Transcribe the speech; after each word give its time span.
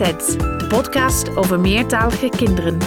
De 0.00 0.66
podcast 0.68 1.36
over 1.36 1.60
meertalige 1.60 2.28
kinderen. 2.28 2.78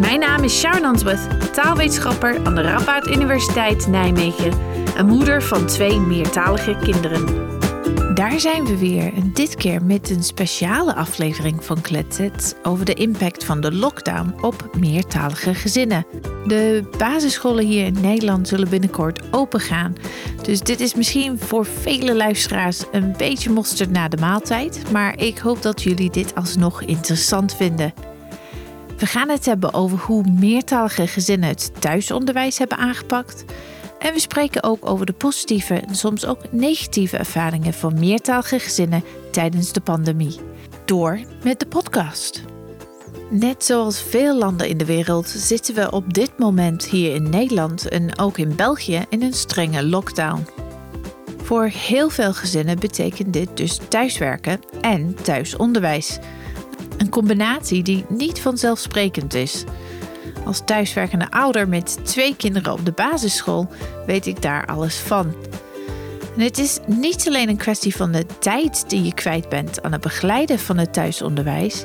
Mijn 0.00 0.20
naam 0.20 0.42
is 0.42 0.58
Sharon 0.58 0.84
Answorth, 0.84 1.54
taalwetenschapper 1.54 2.44
aan 2.44 2.54
de 2.54 2.60
Radboud 2.62 3.06
Universiteit 3.06 3.86
Nijmegen 3.86 4.52
en 4.96 5.06
moeder 5.06 5.42
van 5.42 5.66
twee 5.66 6.00
meertalige 6.00 6.76
kinderen. 6.82 7.52
Daar 8.14 8.40
zijn 8.40 8.66
we 8.66 8.78
weer 8.78 9.14
en 9.14 9.32
dit 9.32 9.54
keer 9.54 9.84
met 9.84 10.10
een 10.10 10.22
speciale 10.22 10.94
aflevering 10.94 11.64
van 11.64 11.80
Kletsets 11.80 12.54
over 12.62 12.84
de 12.84 12.94
impact 12.94 13.44
van 13.44 13.60
de 13.60 13.72
lockdown 13.72 13.93
op 14.40 14.70
meertalige 14.78 15.54
gezinnen. 15.54 16.06
De 16.46 16.88
basisscholen 16.98 17.66
hier 17.66 17.86
in 17.86 18.00
Nederland 18.00 18.48
zullen 18.48 18.68
binnenkort 18.68 19.20
open 19.30 19.60
gaan. 19.60 19.96
Dus 20.42 20.60
dit 20.60 20.80
is 20.80 20.94
misschien 20.94 21.38
voor 21.38 21.66
vele 21.66 22.14
luisteraars 22.14 22.84
een 22.92 23.14
beetje 23.16 23.50
mosterd 23.50 23.90
na 23.90 24.08
de 24.08 24.16
maaltijd, 24.16 24.90
maar 24.92 25.18
ik 25.18 25.38
hoop 25.38 25.62
dat 25.62 25.82
jullie 25.82 26.10
dit 26.10 26.34
alsnog 26.34 26.82
interessant 26.82 27.54
vinden. 27.56 27.94
We 28.98 29.06
gaan 29.06 29.28
het 29.28 29.44
hebben 29.44 29.74
over 29.74 29.98
hoe 29.98 30.24
meertalige 30.38 31.06
gezinnen 31.06 31.48
het 31.48 31.72
thuisonderwijs 31.80 32.58
hebben 32.58 32.78
aangepakt 32.78 33.44
en 33.98 34.12
we 34.12 34.20
spreken 34.20 34.62
ook 34.62 34.88
over 34.88 35.06
de 35.06 35.12
positieve 35.12 35.74
en 35.74 35.94
soms 35.94 36.26
ook 36.26 36.52
negatieve 36.52 37.16
ervaringen 37.16 37.74
van 37.74 37.98
meertalige 37.98 38.58
gezinnen 38.58 39.04
tijdens 39.30 39.72
de 39.72 39.80
pandemie. 39.80 40.40
Door 40.84 41.20
met 41.44 41.60
de 41.60 41.66
podcast. 41.66 42.53
Net 43.30 43.64
zoals 43.64 44.02
veel 44.02 44.38
landen 44.38 44.68
in 44.68 44.78
de 44.78 44.84
wereld 44.84 45.28
zitten 45.28 45.74
we 45.74 45.90
op 45.90 46.14
dit 46.14 46.38
moment 46.38 46.84
hier 46.84 47.14
in 47.14 47.30
Nederland 47.30 47.88
en 47.88 48.18
ook 48.18 48.38
in 48.38 48.56
België 48.56 49.04
in 49.08 49.22
een 49.22 49.32
strenge 49.32 49.86
lockdown. 49.86 50.46
Voor 51.42 51.64
heel 51.64 52.08
veel 52.08 52.34
gezinnen 52.34 52.78
betekent 52.78 53.32
dit 53.32 53.56
dus 53.56 53.78
thuiswerken 53.88 54.60
en 54.80 55.16
thuisonderwijs. 55.22 56.18
Een 56.98 57.08
combinatie 57.08 57.82
die 57.82 58.04
niet 58.08 58.40
vanzelfsprekend 58.40 59.34
is. 59.34 59.64
Als 60.44 60.62
thuiswerkende 60.64 61.30
ouder 61.30 61.68
met 61.68 61.98
twee 62.02 62.36
kinderen 62.36 62.72
op 62.72 62.84
de 62.84 62.92
basisschool 62.92 63.68
weet 64.06 64.26
ik 64.26 64.42
daar 64.42 64.66
alles 64.66 64.96
van. 64.96 65.34
En 66.36 66.40
het 66.40 66.58
is 66.58 66.78
niet 66.86 67.28
alleen 67.28 67.48
een 67.48 67.56
kwestie 67.56 67.96
van 67.96 68.12
de 68.12 68.26
tijd 68.38 68.84
die 68.88 69.02
je 69.02 69.14
kwijt 69.14 69.48
bent 69.48 69.82
aan 69.82 69.92
het 69.92 70.00
begeleiden 70.00 70.58
van 70.58 70.78
het 70.78 70.92
thuisonderwijs. 70.92 71.84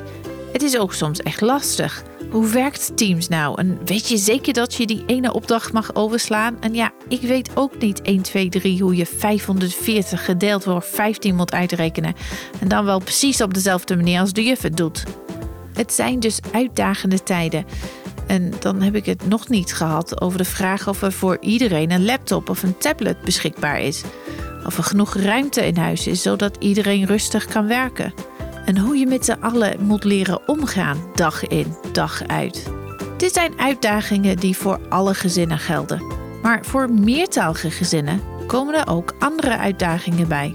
Het 0.52 0.62
is 0.62 0.78
ook 0.78 0.94
soms 0.94 1.20
echt 1.20 1.40
lastig. 1.40 2.02
Hoe 2.30 2.46
werkt 2.48 2.96
Teams 2.96 3.28
nou? 3.28 3.58
En 3.58 3.78
weet 3.84 4.08
je 4.08 4.16
zeker 4.16 4.52
dat 4.52 4.74
je 4.74 4.86
die 4.86 5.02
ene 5.06 5.32
opdracht 5.32 5.72
mag 5.72 5.94
overslaan? 5.94 6.56
En 6.60 6.74
ja, 6.74 6.92
ik 7.08 7.20
weet 7.20 7.50
ook 7.54 7.78
niet 7.78 8.02
1, 8.02 8.22
2, 8.22 8.48
3 8.48 8.82
hoe 8.82 8.96
je 8.96 9.06
540 9.06 10.24
gedeeld 10.24 10.64
door 10.64 10.82
15 10.82 11.34
moet 11.34 11.52
uitrekenen. 11.52 12.14
En 12.60 12.68
dan 12.68 12.84
wel 12.84 12.98
precies 12.98 13.42
op 13.42 13.54
dezelfde 13.54 13.96
manier 13.96 14.20
als 14.20 14.32
de 14.32 14.44
juf 14.44 14.62
het 14.62 14.76
doet. 14.76 15.04
Het 15.72 15.92
zijn 15.92 16.20
dus 16.20 16.38
uitdagende 16.52 17.22
tijden. 17.22 17.64
En 18.26 18.52
dan 18.58 18.82
heb 18.82 18.94
ik 18.94 19.06
het 19.06 19.28
nog 19.28 19.48
niet 19.48 19.74
gehad 19.74 20.20
over 20.20 20.38
de 20.38 20.44
vraag 20.44 20.88
of 20.88 21.02
er 21.02 21.12
voor 21.12 21.38
iedereen 21.40 21.90
een 21.90 22.04
laptop 22.04 22.48
of 22.48 22.62
een 22.62 22.78
tablet 22.78 23.22
beschikbaar 23.22 23.80
is. 23.80 24.02
Of 24.66 24.76
er 24.76 24.84
genoeg 24.84 25.14
ruimte 25.14 25.66
in 25.66 25.76
huis 25.76 26.06
is 26.06 26.22
zodat 26.22 26.56
iedereen 26.58 27.06
rustig 27.06 27.46
kan 27.46 27.66
werken. 27.66 28.14
En 28.70 28.78
hoe 28.78 28.96
je 28.96 29.06
met 29.06 29.24
z'n 29.24 29.36
allen 29.40 29.84
moet 29.84 30.04
leren 30.04 30.48
omgaan, 30.48 30.98
dag 31.14 31.46
in, 31.46 31.76
dag 31.92 32.26
uit. 32.26 32.72
Dit 33.16 33.32
zijn 33.32 33.52
uitdagingen 33.58 34.36
die 34.36 34.56
voor 34.56 34.80
alle 34.88 35.14
gezinnen 35.14 35.58
gelden. 35.58 36.02
Maar 36.42 36.64
voor 36.64 36.90
meertalige 36.92 37.70
gezinnen 37.70 38.20
komen 38.46 38.74
er 38.74 38.88
ook 38.88 39.14
andere 39.18 39.56
uitdagingen 39.56 40.28
bij. 40.28 40.54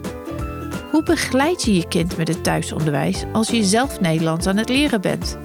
Hoe 0.91 1.03
begeleid 1.03 1.63
je 1.63 1.75
je 1.75 1.87
kind 1.87 2.17
met 2.17 2.27
het 2.27 2.43
thuisonderwijs 2.43 3.23
als 3.31 3.49
je 3.49 3.63
zelf 3.63 3.99
Nederlands 3.99 4.47
aan 4.47 4.57
het 4.57 4.69
leren 4.69 5.01
bent? 5.01 5.37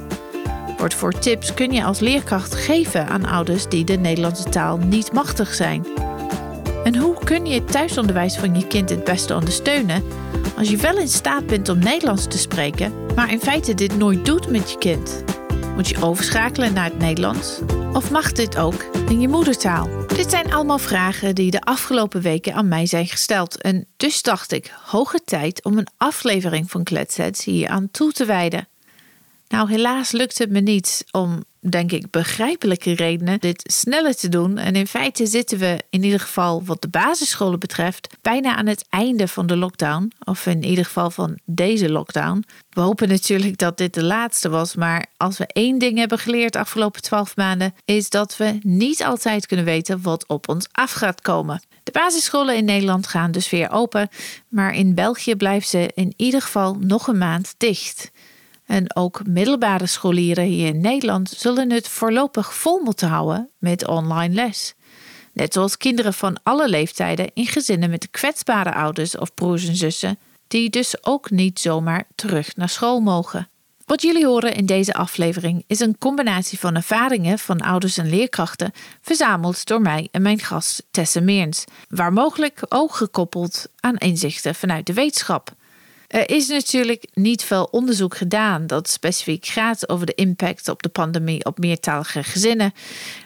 Wordt 0.78 0.94
voor 0.94 1.12
tips 1.12 1.54
kun 1.54 1.72
je 1.72 1.84
als 1.84 1.98
leerkracht 1.98 2.54
geven 2.54 3.08
aan 3.08 3.24
ouders 3.26 3.68
die 3.68 3.84
de 3.84 3.96
Nederlandse 3.96 4.48
taal 4.48 4.78
niet 4.78 5.12
machtig 5.12 5.54
zijn. 5.54 5.86
En 6.84 6.96
hoe 6.96 7.19
kun 7.30 7.46
je 7.46 7.54
het 7.54 7.72
thuisonderwijs 7.72 8.36
van 8.36 8.54
je 8.54 8.66
kind 8.66 8.90
het 8.90 9.04
beste 9.04 9.34
ondersteunen 9.34 10.04
als 10.56 10.70
je 10.70 10.76
wel 10.76 10.98
in 10.98 11.08
staat 11.08 11.46
bent 11.46 11.68
om 11.68 11.78
Nederlands 11.78 12.26
te 12.26 12.38
spreken, 12.38 12.92
maar 13.14 13.32
in 13.32 13.40
feite 13.40 13.74
dit 13.74 13.96
nooit 13.96 14.24
doet 14.24 14.50
met 14.50 14.70
je 14.70 14.78
kind? 14.78 15.24
Moet 15.74 15.88
je 15.88 16.02
overschakelen 16.02 16.72
naar 16.72 16.84
het 16.84 16.98
Nederlands? 16.98 17.60
Of 17.92 18.10
mag 18.10 18.32
dit 18.32 18.56
ook 18.56 18.84
in 19.08 19.20
je 19.20 19.28
moedertaal? 19.28 19.88
Dit 20.06 20.30
zijn 20.30 20.52
allemaal 20.52 20.78
vragen 20.78 21.34
die 21.34 21.50
de 21.50 21.60
afgelopen 21.60 22.20
weken 22.22 22.54
aan 22.54 22.68
mij 22.68 22.86
zijn 22.86 23.06
gesteld. 23.06 23.60
En 23.60 23.86
dus 23.96 24.22
dacht 24.22 24.52
ik, 24.52 24.74
hoge 24.84 25.20
tijd 25.24 25.64
om 25.64 25.78
een 25.78 25.88
aflevering 25.96 26.70
van 26.70 26.84
Kletsets 26.84 27.44
hier 27.44 27.68
aan 27.68 27.90
toe 27.90 28.12
te 28.12 28.24
wijden. 28.24 28.68
Nou, 29.48 29.70
helaas 29.70 30.10
lukt 30.10 30.38
het 30.38 30.50
me 30.50 30.60
niet 30.60 31.04
om, 31.10 31.44
denk 31.60 31.92
ik, 31.92 32.10
begrijpelijke 32.10 32.94
redenen 32.94 33.40
dit 33.40 33.72
sneller 33.72 34.16
te 34.16 34.28
doen. 34.28 34.58
En 34.58 34.76
in 34.76 34.86
feite 34.86 35.26
zitten 35.26 35.58
we, 35.58 35.82
in 35.90 36.02
ieder 36.02 36.20
geval 36.20 36.64
wat 36.64 36.82
de 36.82 36.88
basisscholen 36.88 37.58
betreft, 37.58 38.16
bijna 38.22 38.56
aan 38.56 38.66
het 38.66 38.84
einde 38.88 39.28
van 39.28 39.46
de 39.46 39.56
lockdown. 39.56 40.12
Of 40.24 40.46
in 40.46 40.64
ieder 40.64 40.84
geval 40.84 41.10
van 41.10 41.38
deze 41.44 41.90
lockdown. 41.90 42.44
We 42.70 42.80
hopen 42.80 43.08
natuurlijk 43.08 43.58
dat 43.58 43.76
dit 43.76 43.94
de 43.94 44.04
laatste 44.04 44.48
was. 44.48 44.74
Maar 44.74 45.06
als 45.16 45.38
we 45.38 45.46
één 45.46 45.78
ding 45.78 45.98
hebben 45.98 46.18
geleerd 46.18 46.52
de 46.52 46.58
afgelopen 46.58 47.02
twaalf 47.02 47.36
maanden, 47.36 47.74
is 47.84 48.10
dat 48.10 48.36
we 48.36 48.58
niet 48.62 49.04
altijd 49.04 49.46
kunnen 49.46 49.64
weten 49.64 50.02
wat 50.02 50.26
op 50.26 50.48
ons 50.48 50.66
af 50.72 50.92
gaat 50.92 51.20
komen. 51.20 51.62
De 51.82 51.92
basisscholen 51.92 52.56
in 52.56 52.64
Nederland 52.64 53.06
gaan 53.06 53.30
dus 53.30 53.50
weer 53.50 53.70
open, 53.70 54.08
maar 54.48 54.74
in 54.74 54.94
België 54.94 55.36
blijven 55.36 55.68
ze 55.68 55.90
in 55.94 56.12
ieder 56.16 56.42
geval 56.42 56.74
nog 56.74 57.06
een 57.06 57.18
maand 57.18 57.54
dicht. 57.56 58.10
En 58.70 58.96
ook 58.96 59.26
middelbare 59.26 59.86
scholieren 59.86 60.44
hier 60.44 60.66
in 60.66 60.80
Nederland 60.80 61.30
zullen 61.30 61.70
het 61.70 61.88
voorlopig 61.88 62.54
vol 62.54 62.78
moeten 62.78 63.08
houden 63.08 63.50
met 63.58 63.86
online 63.86 64.34
les. 64.34 64.74
Net 65.32 65.52
zoals 65.52 65.76
kinderen 65.76 66.14
van 66.14 66.38
alle 66.42 66.68
leeftijden 66.68 67.30
in 67.34 67.46
gezinnen 67.46 67.90
met 67.90 68.10
kwetsbare 68.10 68.74
ouders 68.74 69.16
of 69.16 69.34
broers 69.34 69.68
en 69.68 69.76
zussen, 69.76 70.18
die 70.48 70.70
dus 70.70 71.04
ook 71.04 71.30
niet 71.30 71.60
zomaar 71.60 72.04
terug 72.14 72.56
naar 72.56 72.68
school 72.68 73.00
mogen. 73.00 73.48
Wat 73.84 74.02
jullie 74.02 74.26
horen 74.26 74.54
in 74.54 74.66
deze 74.66 74.94
aflevering 74.94 75.64
is 75.66 75.80
een 75.80 75.98
combinatie 75.98 76.58
van 76.58 76.76
ervaringen 76.76 77.38
van 77.38 77.60
ouders 77.60 77.98
en 77.98 78.10
leerkrachten, 78.10 78.72
verzameld 79.00 79.66
door 79.66 79.80
mij 79.80 80.08
en 80.10 80.22
mijn 80.22 80.38
gast 80.38 80.82
Tesse 80.90 81.20
Meerns, 81.20 81.64
waar 81.88 82.12
mogelijk 82.12 82.62
ook 82.68 82.94
gekoppeld 82.94 83.66
aan 83.80 83.96
inzichten 83.96 84.54
vanuit 84.54 84.86
de 84.86 84.92
wetenschap. 84.92 85.58
Er 86.10 86.30
is 86.30 86.48
natuurlijk 86.48 87.06
niet 87.12 87.44
veel 87.44 87.64
onderzoek 87.64 88.16
gedaan 88.16 88.66
dat 88.66 88.88
specifiek 88.88 89.46
gaat 89.46 89.88
over 89.88 90.06
de 90.06 90.14
impact 90.14 90.68
op 90.68 90.82
de 90.82 90.88
pandemie 90.88 91.44
op 91.44 91.58
meertalige 91.58 92.22
gezinnen. 92.22 92.72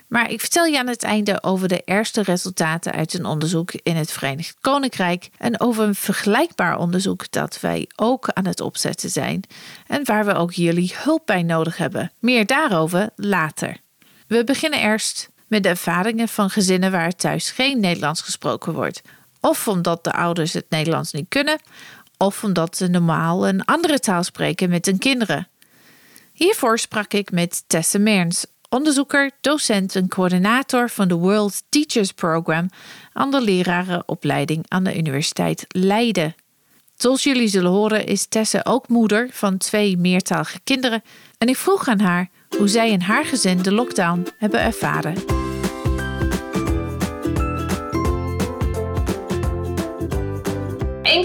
Maar 0.09 0.31
ik 0.31 0.41
vertel 0.41 0.65
je 0.65 0.78
aan 0.78 0.87
het 0.87 1.03
einde 1.03 1.43
over 1.43 1.69
de 1.69 1.83
eerste 1.84 2.23
resultaten 2.23 2.93
uit 2.93 3.15
een 3.15 3.25
onderzoek 3.25 3.73
in 3.73 3.97
het 3.97 4.12
Verenigd 4.12 4.56
Koninkrijk 4.61 5.31
en 5.39 5.61
over 5.61 5.84
een 5.84 5.94
vergelijkbaar 5.94 6.78
onderzoek 6.78 7.31
dat 7.31 7.61
wij 7.61 7.89
ook 7.97 8.28
aan 8.28 8.47
het 8.47 8.61
opzetten 8.61 9.11
zijn 9.11 9.43
en 9.87 10.05
waar 10.05 10.25
we 10.25 10.34
ook 10.34 10.53
jullie 10.53 10.94
hulp 10.97 11.23
bij 11.27 11.43
nodig 11.43 11.77
hebben. 11.77 12.12
Meer 12.19 12.47
daarover 12.47 13.11
later. 13.17 13.77
We 14.27 14.44
beginnen 14.44 14.81
eerst 14.81 15.31
met 15.47 15.62
de 15.62 15.69
ervaringen 15.69 16.28
van 16.28 16.50
gezinnen 16.50 16.91
waar 16.91 17.12
thuis 17.12 17.50
geen 17.50 17.81
Nederlands 17.81 18.21
gesproken 18.21 18.73
wordt. 18.73 19.00
Of 19.41 19.69
omdat 19.69 20.05
de 20.05 20.12
ouders 20.12 20.53
het 20.53 20.67
Nederlands 20.69 21.12
niet 21.12 21.28
kunnen, 21.28 21.59
of 22.25 22.45
omdat 22.45 22.77
ze 22.77 22.89
normaal 22.89 23.49
een 23.49 23.65
andere 23.65 23.99
taal 23.99 24.23
spreken 24.23 24.71
met 24.71 24.87
hun 24.87 24.99
kinderen. 24.99 25.49
Hiervoor 26.32 26.79
sprak 26.79 27.12
ik 27.12 27.31
met 27.31 27.65
Tessa 27.67 27.99
Meerns, 27.99 28.47
onderzoeker, 28.69 29.31
docent 29.41 29.97
en 29.97 30.09
coördinator 30.09 30.91
van 30.91 31.09
de 31.09 31.15
World 31.15 31.62
Teachers 31.69 32.12
Program 32.12 32.71
aan 33.12 33.31
de 33.31 33.41
lerarenopleiding 33.41 34.65
aan 34.69 34.85
de 34.85 34.97
Universiteit 34.97 35.65
Leiden. 35.69 36.35
Zoals 36.97 37.23
jullie 37.23 37.49
zullen 37.49 37.71
horen 37.71 38.06
is 38.06 38.27
Tessa 38.27 38.61
ook 38.65 38.88
moeder 38.88 39.29
van 39.32 39.56
twee 39.56 39.97
meertalige 39.97 40.61
kinderen 40.65 41.03
en 41.38 41.49
ik 41.49 41.56
vroeg 41.56 41.88
aan 41.88 42.00
haar 42.00 42.29
hoe 42.59 42.69
zij 42.69 42.93
en 42.93 43.03
haar 43.03 43.25
gezin 43.25 43.62
de 43.62 43.73
lockdown 43.73 44.27
hebben 44.38 44.61
ervaren. 44.61 45.33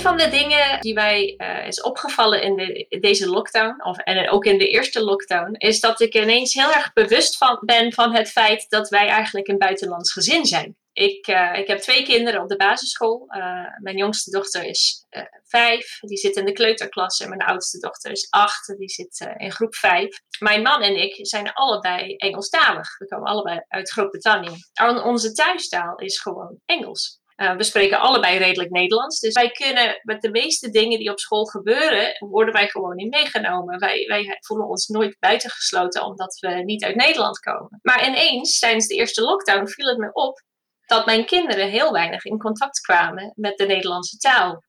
Van 0.10 0.18
de 0.18 0.30
dingen 0.30 0.80
die 0.80 0.94
mij 0.94 1.34
uh, 1.38 1.68
is 1.68 1.82
opgevallen 1.82 2.42
in 2.42 2.56
de, 2.56 2.98
deze 3.00 3.30
lockdown, 3.30 3.84
of, 3.84 3.98
en 3.98 4.30
ook 4.30 4.46
in 4.46 4.58
de 4.58 4.70
eerste 4.70 5.04
lockdown, 5.04 5.56
is 5.58 5.80
dat 5.80 6.02
ik 6.02 6.16
ineens 6.16 6.54
heel 6.54 6.74
erg 6.74 6.94
bewust 6.94 7.38
van, 7.38 7.60
ben 7.66 7.94
van 7.94 8.16
het 8.16 8.30
feit 8.30 8.66
dat 8.70 8.90
wij 8.90 9.08
eigenlijk 9.08 9.48
een 9.48 9.58
buitenlands 9.58 10.12
gezin 10.12 10.46
zijn. 10.46 10.78
Ik, 10.94 11.28
uh, 11.28 11.54
ik 11.54 11.68
heb 11.68 11.80
twee 11.80 12.04
kinderen 12.04 12.42
op 12.42 12.50
de 12.50 12.56
basisschool. 12.56 13.26
Uh, 13.28 13.44
mijn 13.82 13.98
jongste 13.98 14.32
dochter 14.32 14.64
is 14.64 15.06
vijf, 15.44 16.00
die 16.00 16.18
zit 16.18 16.36
in 16.36 16.46
de 16.46 16.52
kleuterklas. 16.52 17.20
En 17.20 17.30
mijn 17.30 17.42
oudste 17.42 17.80
dochter 17.80 18.12
is 18.12 18.28
acht, 18.30 18.78
die 18.78 18.90
zit 18.90 19.30
in 19.38 19.52
groep 19.52 19.76
vijf. 19.76 20.20
Mijn 20.40 20.62
man 20.62 20.82
en 20.82 21.02
ik 21.02 21.28
zijn 21.28 21.54
allebei 21.54 22.16
Engelstalig. 22.16 22.98
We 22.98 23.08
komen 23.08 23.28
allebei 23.28 23.62
uit 23.68 23.92
Groot-Brittannië. 23.92 24.58
Onze 25.04 25.32
thuistaal 25.32 25.98
is 25.98 26.20
gewoon 26.20 26.60
Engels. 26.66 27.19
Uh, 27.42 27.56
we 27.56 27.64
spreken 27.64 28.00
allebei 28.00 28.38
redelijk 28.38 28.70
Nederlands. 28.70 29.20
Dus 29.20 29.34
wij 29.34 29.50
kunnen 29.50 30.00
met 30.02 30.22
de 30.22 30.30
meeste 30.30 30.70
dingen 30.70 31.00
die 31.00 31.12
op 31.12 31.20
school 31.20 31.46
gebeuren, 31.46 32.16
worden 32.20 32.54
wij 32.54 32.68
gewoon 32.68 32.96
niet 32.96 33.10
meegenomen. 33.10 33.80
Wij, 33.80 34.06
wij 34.08 34.38
voelen 34.40 34.68
ons 34.68 34.88
nooit 34.88 35.20
buitengesloten 35.20 36.06
omdat 36.06 36.38
we 36.40 36.50
niet 36.50 36.84
uit 36.84 36.96
Nederland 36.96 37.40
komen. 37.40 37.80
Maar 37.82 38.08
ineens, 38.08 38.60
tijdens 38.60 38.88
de 38.88 38.96
eerste 38.96 39.22
lockdown, 39.22 39.68
viel 39.68 39.88
het 39.88 39.98
me 39.98 40.14
op 40.14 40.44
dat 40.86 41.06
mijn 41.06 41.26
kinderen 41.26 41.70
heel 41.70 41.92
weinig 41.92 42.26
in 42.26 42.38
contact 42.38 42.80
kwamen 42.80 43.32
met 43.36 43.58
de 43.58 43.66
Nederlandse 43.66 44.18
taal 44.18 44.64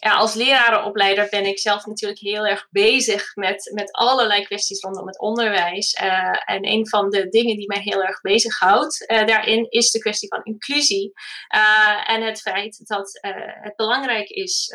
ja, 0.00 0.14
als 0.14 0.34
lerarenopleider 0.34 1.28
ben 1.30 1.46
ik 1.46 1.58
zelf 1.58 1.86
natuurlijk 1.86 2.20
heel 2.20 2.46
erg 2.46 2.68
bezig 2.70 3.34
met, 3.34 3.70
met 3.74 3.92
allerlei 3.92 4.44
kwesties 4.44 4.80
rondom 4.80 5.06
het 5.06 5.20
onderwijs. 5.20 5.98
Uh, 6.02 6.40
en 6.44 6.66
een 6.66 6.88
van 6.88 7.10
de 7.10 7.28
dingen 7.28 7.56
die 7.56 7.66
mij 7.66 7.80
heel 7.80 8.02
erg 8.02 8.20
bezighoudt 8.20 9.10
uh, 9.10 9.26
daarin 9.26 9.70
is 9.70 9.90
de 9.90 9.98
kwestie 9.98 10.28
van 10.28 10.42
inclusie. 10.42 11.12
Uh, 11.54 12.10
en 12.10 12.22
het 12.22 12.40
feit 12.40 12.86
dat 12.86 13.18
het 13.60 13.76
belangrijk 13.76 14.28
is 14.28 14.74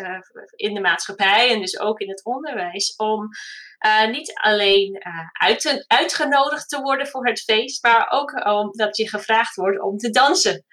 in 0.56 0.74
de 0.74 0.81
maatschappij 0.81 1.50
en 1.50 1.60
dus 1.60 1.80
ook 1.80 2.00
in 2.00 2.10
het 2.10 2.24
onderwijs 2.25 2.95
om 2.95 3.30
niet 4.12 4.33
alleen 4.33 5.04
uit, 5.31 5.86
uitgenodigd 5.88 6.69
te 6.69 6.81
worden 6.81 7.07
voor 7.07 7.28
het 7.28 7.42
feest, 7.42 7.83
maar 7.83 8.07
ook 8.10 8.45
omdat 8.45 8.98
je 8.98 9.10
gevraagd 9.10 9.56
wordt 9.56 9.81
om 9.81 9.98
te 9.98 10.10
dansen 10.10 10.66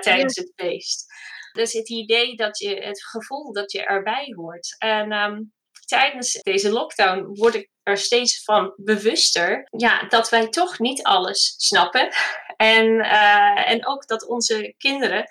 tijdens 0.00 0.36
het 0.36 0.52
feest. 0.56 1.06
Dus 1.52 1.72
het 1.72 1.88
idee 1.88 2.36
dat 2.36 2.58
je, 2.58 2.74
het 2.74 3.04
gevoel 3.04 3.52
dat 3.52 3.72
je 3.72 3.84
erbij 3.84 4.32
hoort. 4.36 4.76
En 4.78 5.12
ehm, 5.12 5.42
tijdens 5.84 6.32
deze 6.42 6.70
lockdown 6.70 7.26
word 7.34 7.54
ik 7.54 7.68
er 7.82 7.96
steeds 7.96 8.44
van 8.44 8.72
bewuster 8.76 9.66
ja, 9.70 10.08
dat 10.08 10.28
wij 10.28 10.48
toch 10.48 10.78
niet 10.78 11.02
alles 11.02 11.54
snappen. 11.56 12.08
En, 12.60 12.86
uh, 12.86 13.70
en 13.70 13.86
ook 13.86 14.06
dat 14.06 14.26
onze 14.26 14.74
kinderen 14.78 15.26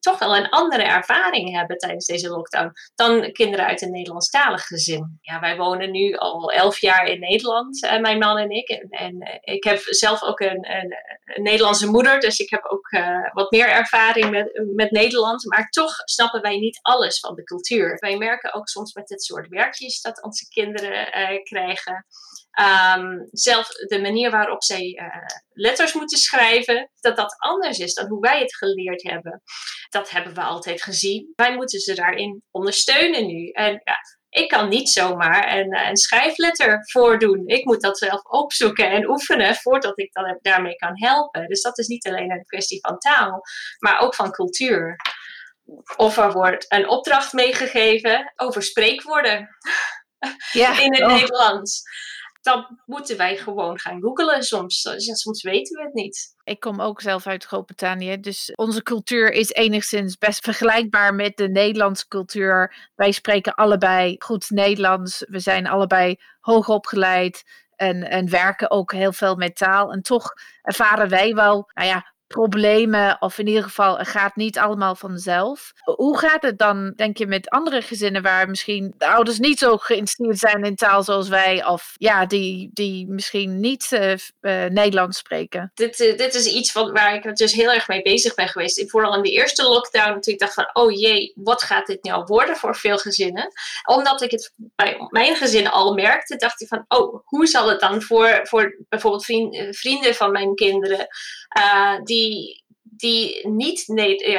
toch 0.00 0.18
wel 0.18 0.36
een 0.36 0.48
andere 0.48 0.82
ervaring 0.82 1.56
hebben 1.56 1.78
tijdens 1.78 2.06
deze 2.06 2.28
lockdown 2.28 2.72
dan 2.94 3.32
kinderen 3.32 3.66
uit 3.66 3.82
een 3.82 3.90
Nederlandstalig 3.90 4.66
gezin. 4.66 5.18
Ja, 5.20 5.40
wij 5.40 5.56
wonen 5.56 5.90
nu 5.90 6.14
al 6.14 6.52
elf 6.52 6.78
jaar 6.78 7.06
in 7.06 7.20
Nederland, 7.20 7.84
uh, 7.84 8.00
mijn 8.00 8.18
man 8.18 8.38
en 8.38 8.50
ik. 8.50 8.68
En, 8.68 8.88
en 8.88 9.14
uh, 9.22 9.54
ik 9.54 9.64
heb 9.64 9.78
zelf 9.78 10.22
ook 10.22 10.40
een, 10.40 10.70
een, 10.70 10.94
Nederlandse 11.42 11.90
moeder, 11.90 12.20
dus 12.20 12.38
ik 12.38 12.50
heb 12.50 12.64
ook 12.64 12.90
uh, 12.90 13.32
wat 13.32 13.50
meer 13.50 13.68
ervaring 13.68 14.30
met, 14.30 14.62
met 14.74 14.90
Nederland. 14.90 15.44
Maar 15.44 15.68
toch 15.68 15.92
snappen 16.04 16.40
wij 16.42 16.58
niet 16.58 16.78
alles 16.82 17.20
van 17.20 17.34
de 17.34 17.42
cultuur. 17.42 17.96
Wij 17.98 18.16
merken 18.16 18.54
ook 18.54 18.68
soms 18.68 18.94
met 18.94 19.06
dit 19.06 19.22
soort 19.22 19.48
werkjes 19.48 20.00
dat 20.00 20.22
onze 20.22 20.48
kinderen 20.48 21.42
krijgen 21.42 22.06
Um, 22.60 23.28
zelf 23.30 23.68
de 23.68 24.00
manier 24.00 24.30
waarop 24.30 24.62
zij 24.62 24.98
uh, 25.02 25.26
letters 25.52 25.92
moeten 25.92 26.18
schrijven, 26.18 26.90
dat 27.00 27.16
dat 27.16 27.34
anders 27.38 27.78
is 27.78 27.94
dan 27.94 28.08
hoe 28.08 28.20
wij 28.20 28.40
het 28.40 28.56
geleerd 28.56 29.02
hebben. 29.02 29.42
Dat 29.88 30.10
hebben 30.10 30.34
we 30.34 30.40
altijd 30.40 30.82
gezien. 30.82 31.32
Wij 31.34 31.54
moeten 31.54 31.80
ze 31.80 31.94
daarin 31.94 32.42
ondersteunen 32.50 33.26
nu. 33.26 33.48
En 33.50 33.72
ja, 33.84 33.96
ik 34.28 34.48
kan 34.48 34.68
niet 34.68 34.88
zomaar 34.88 35.56
een, 35.56 35.72
eh, 35.72 35.88
een 35.88 35.96
schrijfletter 35.96 36.90
voordoen. 36.90 37.42
Ik 37.46 37.64
moet 37.64 37.80
dat 37.80 37.98
zelf 37.98 38.22
opzoeken 38.22 38.90
en 38.90 39.08
oefenen 39.08 39.54
voordat 39.54 39.98
ik 39.98 40.12
dan 40.12 40.38
daarmee 40.40 40.76
kan 40.76 40.92
helpen. 40.94 41.46
Dus 41.46 41.62
dat 41.62 41.78
is 41.78 41.86
niet 41.86 42.06
alleen 42.06 42.30
een 42.30 42.46
kwestie 42.46 42.80
van 42.80 42.98
taal, 42.98 43.40
maar 43.78 43.98
ook 43.98 44.14
van 44.14 44.30
cultuur. 44.30 44.96
Of 45.96 46.16
er 46.16 46.32
wordt 46.32 46.64
een 46.68 46.88
opdracht 46.88 47.32
meegegeven 47.32 48.32
over 48.36 48.62
spreekwoorden 48.62 49.48
ja. 50.52 50.78
in 50.84 50.92
het 50.94 51.02
oh. 51.02 51.12
Nederlands 51.12 51.82
dan 52.46 52.80
moeten 52.84 53.16
wij 53.16 53.36
gewoon 53.36 53.78
gaan 53.78 54.00
googelen 54.00 54.42
soms. 54.42 54.82
Ja, 54.82 55.14
soms 55.14 55.42
weten 55.42 55.76
we 55.76 55.84
het 55.84 55.94
niet. 55.94 56.34
Ik 56.44 56.60
kom 56.60 56.80
ook 56.80 57.00
zelf 57.00 57.26
uit 57.26 57.44
Groot-Brittannië, 57.44 58.20
dus 58.20 58.52
onze 58.54 58.82
cultuur 58.82 59.32
is 59.32 59.52
enigszins 59.52 60.18
best 60.18 60.44
vergelijkbaar 60.44 61.14
met 61.14 61.36
de 61.36 61.48
Nederlandse 61.48 62.08
cultuur. 62.08 62.74
Wij 62.94 63.12
spreken 63.12 63.54
allebei 63.54 64.14
goed 64.18 64.50
Nederlands, 64.50 65.24
we 65.28 65.38
zijn 65.38 65.66
allebei 65.66 66.16
hoog 66.40 66.68
opgeleid 66.68 67.44
en, 67.76 68.02
en 68.10 68.30
werken 68.30 68.70
ook 68.70 68.92
heel 68.92 69.12
veel 69.12 69.36
met 69.36 69.56
taal. 69.56 69.92
En 69.92 70.02
toch 70.02 70.32
ervaren 70.62 71.08
wij 71.08 71.34
wel, 71.34 71.70
nou 71.74 71.88
ja, 71.88 72.14
problemen, 72.26 73.16
of 73.20 73.38
in 73.38 73.46
ieder 73.46 73.62
geval, 73.62 73.98
het 73.98 74.08
gaat 74.08 74.36
niet 74.36 74.58
allemaal 74.58 74.94
vanzelf. 74.94 75.72
Hoe 75.84 76.18
gaat 76.18 76.42
het 76.42 76.58
dan, 76.58 76.92
denk 76.96 77.18
je, 77.18 77.26
met 77.26 77.50
andere 77.50 77.82
gezinnen 77.82 78.22
waar 78.22 78.48
misschien 78.48 78.94
de 78.98 79.06
ouders 79.06 79.38
niet 79.38 79.58
zo 79.58 79.76
geïnteresseerd 79.76 80.38
zijn 80.38 80.62
in 80.62 80.74
taal 80.74 81.02
zoals 81.02 81.28
wij, 81.28 81.66
of 81.66 81.94
ja, 81.96 82.26
die, 82.26 82.70
die 82.72 83.06
misschien 83.08 83.60
niet 83.60 83.88
uh, 83.90 84.10
uh, 84.10 84.18
Nederlands 84.64 85.18
spreken? 85.18 85.70
Dit, 85.74 86.00
uh, 86.00 86.16
dit 86.16 86.34
is 86.34 86.46
iets 86.46 86.72
van, 86.72 86.92
waar 86.92 87.14
ik 87.14 87.36
dus 87.36 87.52
heel 87.52 87.72
erg 87.72 87.88
mee 87.88 88.02
bezig 88.02 88.34
ben 88.34 88.48
geweest. 88.48 88.78
Ik 88.78 88.90
vooral 88.90 89.14
in 89.14 89.22
de 89.22 89.30
eerste 89.30 89.62
lockdown 89.62 90.14
natuurlijk 90.14 90.38
dacht 90.38 90.54
van, 90.54 90.70
oh 90.72 90.92
jee, 90.92 91.32
wat 91.34 91.62
gaat 91.62 91.86
dit 91.86 92.04
nou 92.04 92.24
worden 92.24 92.56
voor 92.56 92.76
veel 92.76 92.98
gezinnen? 92.98 93.52
Omdat 93.84 94.22
ik 94.22 94.30
het 94.30 94.52
bij 94.56 94.96
mijn 95.08 95.36
gezin 95.36 95.68
al 95.68 95.94
merkte, 95.94 96.36
dacht 96.36 96.60
ik 96.60 96.68
van, 96.68 96.84
oh, 96.88 97.20
hoe 97.24 97.46
zal 97.46 97.68
het 97.68 97.80
dan 97.80 98.02
voor, 98.02 98.40
voor 98.42 98.76
bijvoorbeeld 98.88 99.24
vrienden 99.76 100.14
van 100.14 100.32
mijn 100.32 100.54
kinderen, 100.54 101.06
die 102.04 102.15
die, 102.16 102.64
die 102.80 103.48
niet 103.48 103.86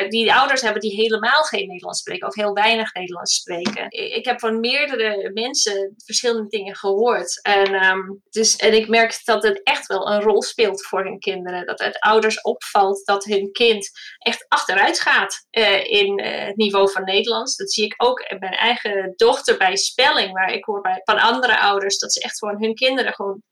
die 0.10 0.34
ouders 0.34 0.62
hebben 0.62 0.82
die 0.82 0.96
helemaal 0.96 1.44
geen 1.44 1.68
Nederlands 1.68 2.00
spreken 2.00 2.28
of 2.28 2.36
heel 2.36 2.54
weinig 2.54 2.94
Nederlands 2.94 3.36
spreken. 3.36 3.86
Ik 3.90 4.26
heb 4.26 4.40
van 4.40 4.60
meerdere 4.60 5.32
mensen 5.34 5.94
verschillende 6.06 6.48
dingen 6.48 6.76
gehoord. 6.76 7.42
En, 7.42 7.84
um, 7.84 8.22
dus, 8.30 8.56
en 8.56 8.74
ik 8.74 8.88
merk 8.88 9.22
dat 9.24 9.44
het 9.44 9.64
echt 9.64 9.88
wel 9.88 10.12
een 10.12 10.22
rol 10.22 10.42
speelt 10.42 10.86
voor 10.86 11.04
hun 11.04 11.20
kinderen. 11.20 11.66
Dat 11.66 11.80
het 11.80 12.00
ouders 12.00 12.42
opvalt 12.42 13.06
dat 13.06 13.24
hun 13.24 13.52
kind 13.52 13.90
echt 14.18 14.46
achteruit 14.48 15.00
gaat 15.00 15.48
uh, 15.52 15.84
in 15.84 16.20
uh, 16.20 16.46
het 16.46 16.56
niveau 16.56 16.92
van 16.92 17.04
Nederlands. 17.04 17.56
Dat 17.56 17.72
zie 17.72 17.86
ik 17.86 17.94
ook 17.98 18.20
in 18.20 18.40
mijn 18.40 18.54
eigen 18.54 19.14
dochter 19.16 19.58
bij 19.58 19.76
spelling, 19.76 20.32
waar 20.34 20.54
ik 20.54 20.66
hoor 20.66 20.82
bij, 20.82 21.02
van 21.04 21.20
andere 21.20 21.60
ouders 21.60 21.98
dat 21.98 22.14
ze 22.14 22.22
echt 22.22 22.38
gewoon 22.38 22.64
hun 22.64 22.76
kinderen 22.76 23.14
gewoon 23.14 23.44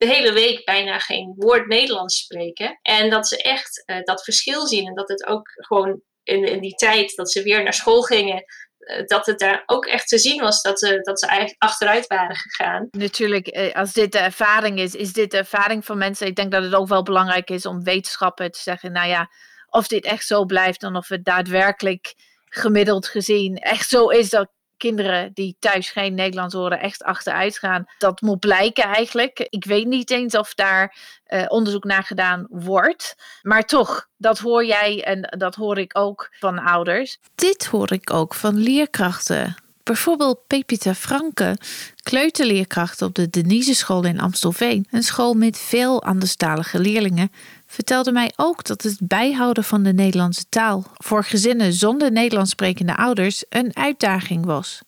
de 0.00 0.06
hele 0.06 0.32
week 0.32 0.64
bijna 0.64 0.98
geen 0.98 1.34
woord 1.36 1.66
Nederlands 1.66 2.18
spreken. 2.18 2.78
En 2.82 3.10
dat 3.10 3.28
ze 3.28 3.42
echt 3.42 3.82
uh, 3.86 4.02
dat 4.02 4.24
verschil 4.24 4.66
zien. 4.66 4.86
En 4.86 4.94
dat 4.94 5.08
het 5.08 5.26
ook 5.26 5.48
gewoon 5.54 6.00
in, 6.22 6.44
in 6.44 6.60
die 6.60 6.74
tijd 6.74 7.16
dat 7.16 7.32
ze 7.32 7.42
weer 7.42 7.62
naar 7.62 7.74
school 7.74 8.02
gingen, 8.02 8.44
uh, 8.78 9.06
dat 9.06 9.26
het 9.26 9.38
daar 9.38 9.62
ook 9.66 9.86
echt 9.86 10.08
te 10.08 10.18
zien 10.18 10.40
was 10.40 10.62
dat 10.62 10.78
ze, 10.78 11.00
dat 11.00 11.20
ze 11.20 11.26
eigenlijk 11.26 11.62
achteruit 11.62 12.06
waren 12.06 12.36
gegaan. 12.36 12.88
Natuurlijk, 12.90 13.46
eh, 13.46 13.74
als 13.74 13.92
dit 13.92 14.12
de 14.12 14.18
ervaring 14.18 14.78
is, 14.78 14.94
is 14.94 15.12
dit 15.12 15.30
de 15.30 15.36
ervaring 15.36 15.84
van 15.84 15.98
mensen. 15.98 16.26
Ik 16.26 16.36
denk 16.36 16.52
dat 16.52 16.62
het 16.62 16.74
ook 16.74 16.88
wel 16.88 17.02
belangrijk 17.02 17.50
is 17.50 17.66
om 17.66 17.84
wetenschappen 17.84 18.50
te 18.50 18.60
zeggen, 18.60 18.92
nou 18.92 19.08
ja, 19.08 19.30
of 19.66 19.88
dit 19.88 20.04
echt 20.04 20.26
zo 20.26 20.44
blijft 20.44 20.80
dan 20.80 20.96
of 20.96 21.08
het 21.08 21.24
daadwerkelijk 21.24 22.14
gemiddeld 22.44 23.06
gezien 23.06 23.56
echt 23.56 23.88
zo 23.88 24.08
is 24.08 24.30
dat 24.30 24.50
kinderen 24.80 25.30
die 25.34 25.56
thuis 25.58 25.90
geen 25.90 26.14
Nederlands 26.14 26.54
horen 26.54 26.80
echt 26.80 27.02
achteruit 27.02 27.58
gaan. 27.58 27.84
Dat 27.98 28.20
moet 28.20 28.38
blijken 28.38 28.84
eigenlijk. 28.84 29.46
Ik 29.48 29.64
weet 29.64 29.86
niet 29.86 30.10
eens 30.10 30.34
of 30.34 30.54
daar 30.54 30.96
uh, 31.28 31.44
onderzoek 31.48 31.84
naar 31.84 32.04
gedaan 32.04 32.46
wordt. 32.50 33.14
Maar 33.42 33.64
toch, 33.64 34.08
dat 34.16 34.38
hoor 34.38 34.64
jij 34.64 35.04
en 35.04 35.36
dat 35.38 35.54
hoor 35.54 35.78
ik 35.78 35.98
ook 35.98 36.28
van 36.38 36.58
ouders. 36.58 37.18
Dit 37.34 37.66
hoor 37.66 37.92
ik 37.92 38.12
ook 38.12 38.34
van 38.34 38.56
leerkrachten. 38.56 39.56
Bijvoorbeeld 39.82 40.46
Pepita 40.46 40.94
Franke, 40.94 41.56
kleuterleerkracht 42.02 43.02
op 43.02 43.14
de 43.14 43.30
Denise 43.30 43.74
School 43.74 44.04
in 44.04 44.20
Amstelveen. 44.20 44.86
Een 44.90 45.02
school 45.02 45.34
met 45.34 45.58
veel 45.58 46.02
anderstalige 46.02 46.78
leerlingen 46.78 47.30
vertelde 47.70 48.12
mij 48.12 48.32
ook 48.36 48.64
dat 48.64 48.82
het 48.82 48.98
bijhouden 49.02 49.64
van 49.64 49.82
de 49.82 49.92
Nederlandse 49.92 50.44
taal 50.48 50.84
voor 50.96 51.24
gezinnen 51.24 51.72
zonder 51.72 52.12
Nederlands 52.12 52.50
sprekende 52.50 52.96
ouders 52.96 53.44
een 53.48 53.76
uitdaging 53.76 54.44
was. 54.44 54.82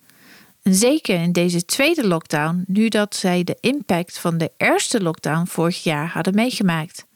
Zeker 0.62 1.22
in 1.22 1.32
deze 1.32 1.64
tweede 1.64 2.06
lockdown, 2.06 2.64
nu 2.66 2.88
dat 2.88 3.16
zij 3.16 3.44
de 3.44 3.56
impact 3.60 4.18
van 4.18 4.38
de 4.38 4.50
eerste 4.56 5.02
lockdown 5.02 5.46
vorig 5.46 5.82
jaar 5.82 6.08
hadden 6.08 6.34
meegemaakt. 6.34 7.06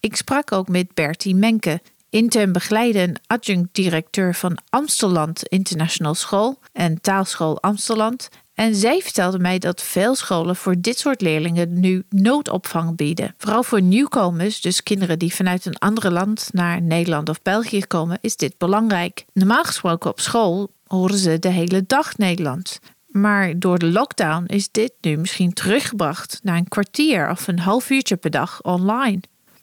Ik 0.00 0.16
sprak 0.16 0.52
ook 0.52 0.68
met 0.68 0.94
Bertie 0.94 1.34
Menke, 1.34 1.80
intern 2.10 2.52
begeleiden 2.52 3.02
en 3.02 3.20
adjunct-directeur 3.26 4.34
van 4.34 4.58
Amstelland 4.70 5.42
International 5.48 6.14
School 6.14 6.58
en 6.72 7.00
Taalschool 7.00 7.62
Amstelland 7.62 8.28
en 8.62 8.74
zij 8.74 9.00
vertelde 9.00 9.38
mij 9.38 9.58
dat 9.58 9.82
veel 9.82 10.14
scholen 10.14 10.56
voor 10.56 10.74
dit 10.78 10.98
soort 10.98 11.20
leerlingen 11.20 11.80
nu 11.80 12.04
noodopvang 12.08 12.96
bieden. 12.96 13.34
Vooral 13.38 13.62
voor 13.62 13.82
nieuwkomers, 13.82 14.60
dus 14.60 14.82
kinderen 14.82 15.18
die 15.18 15.34
vanuit 15.34 15.66
een 15.66 15.78
ander 15.78 16.12
land 16.12 16.48
naar 16.52 16.82
Nederland 16.82 17.28
of 17.28 17.42
België 17.42 17.86
komen, 17.86 18.18
is 18.20 18.36
dit 18.36 18.58
belangrijk. 18.58 19.24
Normaal 19.32 19.64
gesproken 19.64 20.10
op 20.10 20.20
school 20.20 20.72
horen 20.86 21.18
ze 21.18 21.38
de 21.38 21.48
hele 21.48 21.84
dag 21.86 22.16
Nederlands. 22.16 22.78
Maar 23.06 23.58
door 23.58 23.78
de 23.78 23.90
lockdown 23.90 24.44
is 24.46 24.68
dit 24.70 24.92
nu 25.00 25.16
misschien 25.16 25.52
teruggebracht 25.52 26.40
naar 26.42 26.56
een 26.56 26.68
kwartier 26.68 27.30
of 27.30 27.48
een 27.48 27.58
half 27.58 27.90
uurtje 27.90 28.16
per 28.16 28.30
dag 28.30 28.62
online. 28.62 29.20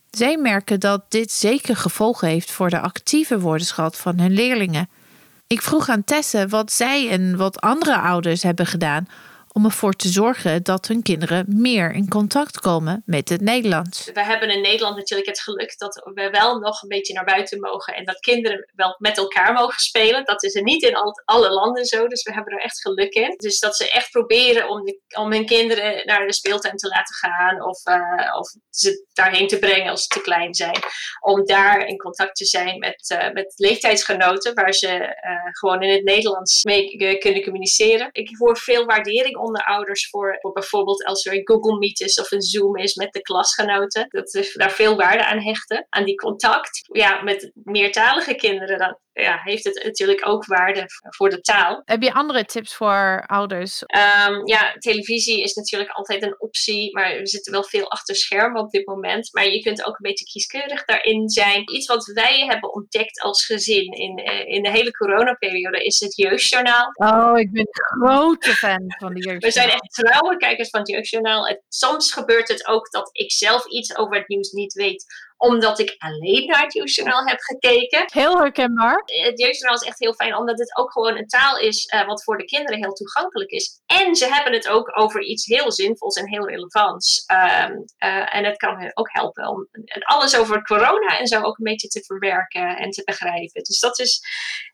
Zij 0.10 0.38
merken 0.38 0.80
dat 0.80 1.06
dit 1.10 1.32
zeker 1.32 1.76
gevolgen 1.76 2.28
heeft 2.28 2.52
voor 2.52 2.70
de 2.70 2.80
actieve 2.80 3.40
woordenschat 3.40 3.98
van 3.98 4.20
hun 4.20 4.32
leerlingen. 4.32 4.90
Ik 5.54 5.62
vroeg 5.62 5.90
aan 5.90 6.04
Tesse 6.04 6.48
wat 6.48 6.72
zij 6.72 7.10
en 7.10 7.38
wat 7.38 7.62
andere 7.62 8.00
ouders 8.00 8.44
hebben 8.44 8.66
gedaan 8.66 9.08
om 9.60 9.66
ervoor 9.66 9.94
te 9.94 10.08
zorgen 10.08 10.64
dat 10.64 10.88
hun 10.88 11.02
kinderen 11.02 11.46
meer 11.48 11.92
in 11.92 12.10
contact 12.10 12.60
komen 12.60 13.04
met 13.06 13.30
het 13.30 13.42
Nederlands. 13.42 14.12
We 14.14 14.24
hebben 14.24 14.50
in 14.50 14.62
Nederland 14.62 14.96
natuurlijk 14.96 15.30
het 15.30 15.40
geluk 15.40 15.78
dat 15.78 16.12
we 16.14 16.30
wel 16.30 16.60
nog 16.60 16.82
een 16.82 16.88
beetje 16.88 17.14
naar 17.14 17.26
buiten 17.26 17.60
mogen 17.60 17.96
en 17.96 18.06
dat 18.06 18.20
kinderen 18.20 18.70
wel 18.76 18.96
met 18.98 19.18
elkaar 19.18 19.54
mogen 19.54 19.80
spelen. 19.80 20.26
Dat 20.26 20.44
is 20.44 20.56
er 20.56 20.64
niet 20.64 20.84
in 20.84 20.96
alle 21.26 21.50
landen 21.50 21.86
zo, 21.86 22.08
dus 22.08 22.24
we 22.24 22.34
hebben 22.34 22.54
er 22.54 22.62
echt 22.62 22.82
geluk 22.82 23.14
in. 23.14 23.34
Dus 23.38 23.60
dat 23.60 23.76
ze 23.76 23.90
echt 23.90 24.12
proberen 24.12 24.70
om, 24.70 24.84
om 25.18 25.32
hun 25.32 25.46
kinderen 25.46 26.06
naar 26.06 26.28
de 26.28 26.34
speeltuin 26.34 26.76
te 26.76 26.88
laten 26.88 27.16
gaan 27.16 27.64
of, 27.64 27.88
uh, 27.88 28.36
of 28.40 28.50
ze 28.70 29.06
daarheen 29.14 29.48
te 29.48 29.60
brengen 29.60 29.90
als 29.92 30.02
ze 30.02 30.08
te 30.08 30.22
klein 30.22 30.54
zijn. 30.54 30.80
Om 31.20 31.46
daar 31.46 31.88
in 31.88 31.98
contact 31.98 32.36
te 32.36 32.46
zijn 32.46 32.80
met, 32.80 33.10
uh, 33.10 33.32
met 33.32 33.54
leeftijdsgenoten 33.56 34.54
waar 34.54 34.74
ze 34.74 34.88
uh, 34.88 35.52
gewoon 35.52 35.82
in 35.82 35.94
het 35.94 36.04
Nederlands 36.04 36.64
mee 36.64 37.18
kunnen 37.20 37.44
communiceren. 37.44 38.10
Ik 38.12 38.30
hoor 38.38 38.58
veel 38.58 38.86
waardering 38.86 39.38
onder 39.38 39.48
ouders 39.56 40.10
voor, 40.10 40.38
voor 40.40 40.52
bijvoorbeeld 40.52 41.06
als 41.06 41.26
er 41.26 41.34
een 41.34 41.48
Google 41.48 41.78
Meet 41.78 42.00
is 42.00 42.20
of 42.20 42.32
een 42.32 42.42
Zoom 42.42 42.76
is 42.76 42.96
met 42.96 43.14
de 43.14 43.22
klasgenoten. 43.22 44.06
Dat 44.10 44.32
ze 44.32 44.52
daar 44.54 44.72
veel 44.72 44.96
waarde 44.96 45.26
aan 45.26 45.42
hechten, 45.42 45.86
aan 45.90 46.06
die 46.06 46.16
contact. 46.16 46.82
Ja, 46.92 47.22
met 47.22 47.52
meertalige 47.64 48.36
kinderen 48.36 48.78
dan 48.78 48.98
ja, 49.22 49.40
heeft 49.44 49.64
het 49.64 49.84
natuurlijk 49.84 50.28
ook 50.28 50.46
waarde 50.46 50.86
voor 50.88 51.30
de 51.30 51.42
taal. 51.42 51.82
Heb 51.86 52.02
je 52.02 52.14
andere 52.14 52.46
tips 52.46 52.76
voor 52.76 53.24
ouders? 53.26 53.82
Um, 53.82 54.48
ja, 54.48 54.76
televisie 54.80 55.42
is 55.42 55.54
natuurlijk 55.54 55.92
altijd 55.92 56.24
een 56.24 56.42
optie, 56.42 56.94
maar 56.94 57.18
we 57.18 57.28
zitten 57.28 57.52
wel 57.52 57.64
veel 57.64 57.92
achter 57.92 58.16
schermen 58.16 58.62
op 58.62 58.72
dit 58.72 58.86
moment. 58.86 59.30
Maar 59.34 59.48
je 59.48 59.62
kunt 59.62 59.86
ook 59.86 59.94
een 59.94 60.10
beetje 60.10 60.26
kieskeurig 60.26 60.86
daarin 60.86 61.30
zijn. 61.30 61.72
Iets 61.72 61.88
wat 61.88 62.06
wij 62.06 62.46
hebben 62.46 62.74
ontdekt 62.74 63.22
als 63.22 63.46
gezin 63.46 63.92
in, 63.92 64.18
eh, 64.18 64.56
in 64.56 64.64
de 64.64 64.70
hele 64.70 64.92
coronaperiode 64.92 65.84
is 65.84 66.00
het 66.00 66.16
Jeugdjournaal. 66.16 66.92
Oh, 66.94 67.40
ik 67.40 67.52
ben 67.52 67.62
een 67.62 68.08
grote 68.08 68.52
fan 68.54 68.84
van 68.88 69.14
de 69.14 69.22
Jeugdjournaal. 69.22 69.40
We 69.40 69.52
zijn 69.52 69.70
echt 69.70 69.94
trouwe 69.94 70.38
kijkers 70.38 70.70
van 70.70 70.80
het 70.80 70.90
Jeugdjournaal. 70.90 71.48
Het, 71.48 71.62
soms 71.70 72.14
gebeurt 72.14 72.48
het 72.48 72.68
ook 72.68 72.92
dat 72.92 73.10
ik 73.12 73.32
zelf 73.32 73.66
iets 73.66 73.98
over 73.98 74.18
het 74.18 74.28
nieuws 74.28 74.52
niet 74.52 74.74
weet 74.74 75.06
omdat 75.40 75.80
ik 75.80 75.96
alleen 75.98 76.46
naar 76.48 76.62
het 76.62 76.74
jeugdjournaal 76.74 77.26
heb 77.26 77.40
gekeken. 77.40 78.04
Heel 78.06 78.38
herkenbaar. 78.38 79.02
Het 79.06 79.40
jeugdjournaal 79.40 79.82
is 79.82 79.88
echt 79.88 80.00
heel 80.00 80.14
fijn, 80.14 80.36
omdat 80.36 80.60
het 80.60 80.78
ook 80.78 80.92
gewoon 80.92 81.18
een 81.18 81.28
taal 81.28 81.58
is 81.58 81.94
uh, 81.94 82.06
wat 82.06 82.24
voor 82.24 82.38
de 82.38 82.46
kinderen 82.46 82.80
heel 82.80 82.94
toegankelijk 82.94 83.52
is. 83.52 83.82
En 83.86 84.16
ze 84.16 84.34
hebben 84.34 84.54
het 84.54 84.68
ook 84.68 85.00
over 85.00 85.22
iets 85.24 85.46
heel 85.46 85.72
zinvols 85.72 86.16
en 86.16 86.30
heel 86.30 86.48
relevants. 86.48 87.24
Um, 87.32 87.86
uh, 88.00 88.36
en 88.36 88.46
het 88.46 88.58
kan 88.58 88.80
hen 88.80 88.92
ook 88.94 89.10
helpen 89.12 89.48
om 89.48 89.68
alles 90.00 90.38
over 90.38 90.62
corona 90.62 91.20
en 91.20 91.28
zo 91.28 91.42
ook 91.42 91.58
een 91.58 91.64
beetje 91.64 91.88
te 91.88 92.04
verwerken 92.04 92.78
en 92.78 92.90
te 92.90 93.02
begrijpen. 93.04 93.64
Dus 93.64 93.80
dat 93.80 94.00
is, 94.00 94.22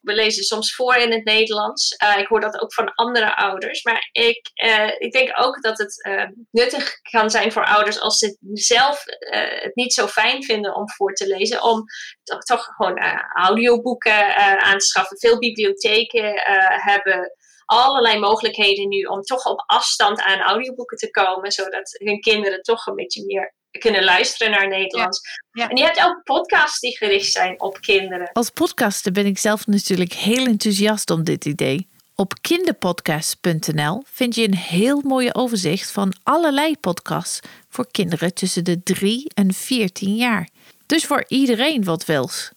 we 0.02 0.14
lezen 0.14 0.44
soms 0.44 0.76
voor 0.76 0.96
in 0.96 1.12
het 1.12 1.26
Nederlands. 1.26 1.96
Uh, 2.04 2.18
ik 2.18 2.28
hoor 2.28 2.42
dat 2.42 2.62
ook 2.62 2.74
van 2.74 2.94
andere 2.94 3.36
ouders. 3.36 3.84
Maar 3.84 4.10
ik, 4.12 4.50
ik 4.98 5.12
denk 5.12 5.32
ook 5.36 5.62
dat 5.62 5.78
het 5.78 6.10
nuttig 6.52 7.02
kan 7.02 7.30
zijn 7.30 7.52
voor 7.52 7.66
ouders 7.66 8.00
als 8.00 8.18
ze 8.18 8.38
zelf 8.54 9.04
het 9.62 9.76
niet 9.76 9.94
zo 9.94 10.08
fijn 10.08 10.44
vinden 10.44 10.54
om 10.64 10.90
voor 10.90 11.14
te 11.14 11.28
lezen. 11.28 11.64
Om 11.64 11.84
toch, 12.24 12.44
toch 12.44 12.64
gewoon 12.64 12.98
uh, 12.98 13.22
audioboeken 13.34 14.28
uh, 14.28 14.58
aan 14.58 14.78
te 14.78 14.86
schaffen. 14.86 15.20
Veel 15.20 15.40
bibliotheken 15.40 16.34
uh, 16.34 16.86
hebben 16.86 17.32
allerlei 17.66 18.20
mogelijkheden 18.20 18.88
nu 18.88 19.02
om 19.04 19.22
toch 19.22 19.46
op 19.46 19.64
afstand 19.66 20.22
aan 20.22 20.40
audioboeken 20.40 20.98
te 20.98 21.12
komen. 21.12 21.52
Zodat 21.52 21.96
hun 22.04 22.20
kinderen 22.20 22.62
toch 22.62 22.88
een 22.88 22.96
beetje 22.96 23.26
meer 23.26 23.54
kunnen 23.80 24.04
luisteren 24.04 24.52
naar 24.52 24.68
Nederlands. 24.68 25.22
Ja. 25.52 25.70
En 25.70 25.78
je 25.78 25.84
hebt 25.84 26.04
ook 26.06 26.24
podcasts 26.24 26.80
die 26.80 26.98
gericht 26.98 27.32
zijn 27.32 27.62
op 27.62 27.82
kinderen. 27.82 28.30
Als 28.34 28.50
podcaster 28.50 29.12
ben 29.12 29.26
ik 29.26 29.38
zelf 29.38 29.68
natuurlijk 29.68 30.14
heel 30.14 30.46
enthousiast 30.46 31.10
om 31.10 31.24
dit 31.24 31.46
idee. 31.46 31.88
Op 32.18 32.34
kinderpodcast.nl 32.42 34.04
vind 34.06 34.36
je 34.36 34.48
een 34.48 34.56
heel 34.56 35.02
mooie 35.02 35.36
overzicht 35.36 35.92
van 35.92 36.14
allerlei 36.24 36.78
podcasts 36.78 37.40
voor 37.70 37.88
kinderen 37.92 38.34
tussen 38.34 38.64
de 38.64 38.84
3 38.84 39.32
en 39.34 39.54
14 39.54 40.16
jaar. 40.16 40.50
Dus 40.86 41.06
voor 41.06 41.26
iedereen 41.28 41.84
wat 41.84 42.06
wils. 42.06 42.52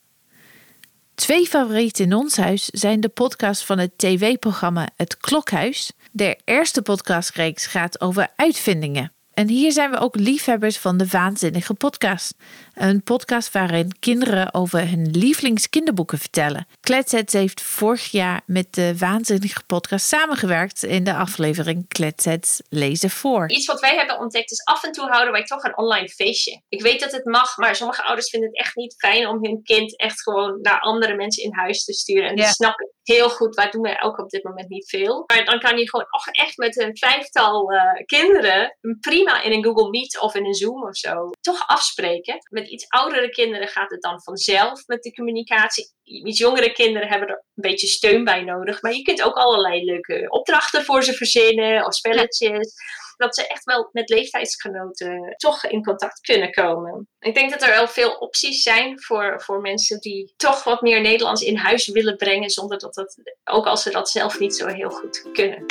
Twee 1.14 1.46
favorieten 1.46 2.04
in 2.04 2.14
ons 2.14 2.36
huis 2.36 2.64
zijn 2.64 3.00
de 3.00 3.08
podcasts 3.08 3.64
van 3.64 3.78
het 3.78 3.90
tv-programma 3.96 4.88
Het 4.96 5.16
Klokhuis. 5.16 5.92
De 6.12 6.38
eerste 6.44 6.82
podcastreeks 6.82 7.66
gaat 7.66 8.00
over 8.00 8.28
uitvindingen. 8.36 9.12
En 9.38 9.48
hier 9.48 9.72
zijn 9.72 9.90
we 9.90 9.98
ook 9.98 10.16
liefhebbers 10.16 10.78
van 10.78 10.96
de 10.96 11.06
Waanzinnige 11.06 11.74
Podcast. 11.74 12.34
Een 12.74 13.02
podcast 13.02 13.52
waarin 13.52 13.98
kinderen 13.98 14.54
over 14.54 14.88
hun 14.88 15.10
lievelingskinderboeken 15.10 16.18
vertellen. 16.18 16.66
Kletsets 16.80 17.32
heeft 17.32 17.62
vorig 17.62 18.10
jaar 18.10 18.40
met 18.46 18.74
de 18.74 18.98
Waanzinnige 18.98 19.62
Podcast 19.66 20.06
samengewerkt 20.06 20.82
in 20.82 21.04
de 21.04 21.14
aflevering 21.14 21.88
Kletsets 21.88 22.62
lezen 22.68 23.10
voor. 23.10 23.50
Iets 23.50 23.66
wat 23.66 23.80
wij 23.80 23.96
hebben 23.96 24.18
ontdekt 24.18 24.50
is 24.50 24.64
af 24.64 24.84
en 24.84 24.92
toe 24.92 25.08
houden 25.08 25.32
wij 25.32 25.44
toch 25.44 25.62
een 25.62 25.78
online 25.78 26.08
feestje. 26.08 26.62
Ik 26.68 26.82
weet 26.82 27.00
dat 27.00 27.12
het 27.12 27.24
mag, 27.24 27.56
maar 27.56 27.76
sommige 27.76 28.02
ouders 28.02 28.30
vinden 28.30 28.48
het 28.48 28.58
echt 28.58 28.76
niet 28.76 28.94
fijn 28.98 29.26
om 29.26 29.44
hun 29.44 29.62
kind 29.62 29.98
echt 29.98 30.22
gewoon 30.22 30.58
naar 30.62 30.80
andere 30.80 31.14
mensen 31.14 31.42
in 31.42 31.54
huis 31.54 31.84
te 31.84 31.92
sturen. 31.92 32.28
En 32.28 32.36
ja. 32.36 32.42
dat 32.42 32.54
snap 32.54 32.80
ik 32.80 32.92
heel 33.14 33.30
goed. 33.30 33.54
Wij 33.54 33.70
doen 33.70 33.82
wij 33.82 34.02
ook 34.02 34.18
op 34.18 34.30
dit 34.30 34.44
moment 34.44 34.68
niet 34.68 34.88
veel. 34.88 35.24
Maar 35.26 35.44
dan 35.44 35.58
kan 35.58 35.78
je 35.78 35.88
gewoon 35.88 36.06
echt 36.30 36.56
met 36.56 36.80
een 36.80 36.96
vijftal 36.96 37.72
uh, 37.72 37.82
kinderen 38.04 38.76
prima 39.00 39.42
in 39.42 39.52
een 39.52 39.64
Google 39.64 39.90
Meet 39.90 40.20
of 40.20 40.34
in 40.34 40.46
een 40.46 40.54
Zoom 40.54 40.82
of 40.82 40.96
zo 40.96 41.30
toch 41.40 41.66
afspreken. 41.66 42.38
Met 42.50 42.68
iets 42.68 42.88
oudere 42.88 43.28
kinderen 43.28 43.68
gaat 43.68 43.90
het 43.90 44.02
dan 44.02 44.22
vanzelf 44.22 44.86
met 44.86 45.02
de 45.02 45.12
communicatie. 45.12 45.92
Iets 46.02 46.38
jongere 46.38 46.72
kinderen 46.72 47.08
hebben 47.08 47.28
er 47.28 47.34
een 47.34 47.70
beetje 47.70 47.86
steun 47.86 48.24
bij 48.24 48.42
nodig. 48.42 48.82
Maar 48.82 48.92
je 48.92 49.02
kunt 49.02 49.22
ook 49.22 49.36
allerlei 49.36 49.84
leuke 49.84 50.26
opdrachten 50.28 50.84
voor 50.84 51.02
ze 51.02 51.12
verzinnen 51.12 51.86
of 51.86 51.94
spelletjes. 51.94 52.74
Dat 53.18 53.34
ze 53.34 53.46
echt 53.46 53.64
wel 53.64 53.88
met 53.92 54.08
leeftijdsgenoten 54.08 55.34
toch 55.36 55.64
in 55.64 55.84
contact 55.84 56.20
kunnen 56.20 56.52
komen. 56.52 57.08
Ik 57.18 57.34
denk 57.34 57.50
dat 57.50 57.62
er 57.62 57.68
wel 57.68 57.88
veel 57.88 58.10
opties 58.10 58.62
zijn 58.62 59.02
voor, 59.02 59.42
voor 59.42 59.60
mensen 59.60 60.00
die 60.00 60.32
toch 60.36 60.64
wat 60.64 60.82
meer 60.82 61.00
Nederlands 61.00 61.42
in 61.42 61.56
huis 61.56 61.88
willen 61.88 62.16
brengen. 62.16 62.50
Zonder 62.50 62.78
dat 62.78 62.94
dat, 62.94 63.16
ook 63.44 63.66
als 63.66 63.82
ze 63.82 63.90
dat 63.90 64.10
zelf 64.10 64.38
niet 64.38 64.54
zo 64.54 64.66
heel 64.66 64.90
goed 64.90 65.28
kunnen. 65.32 65.64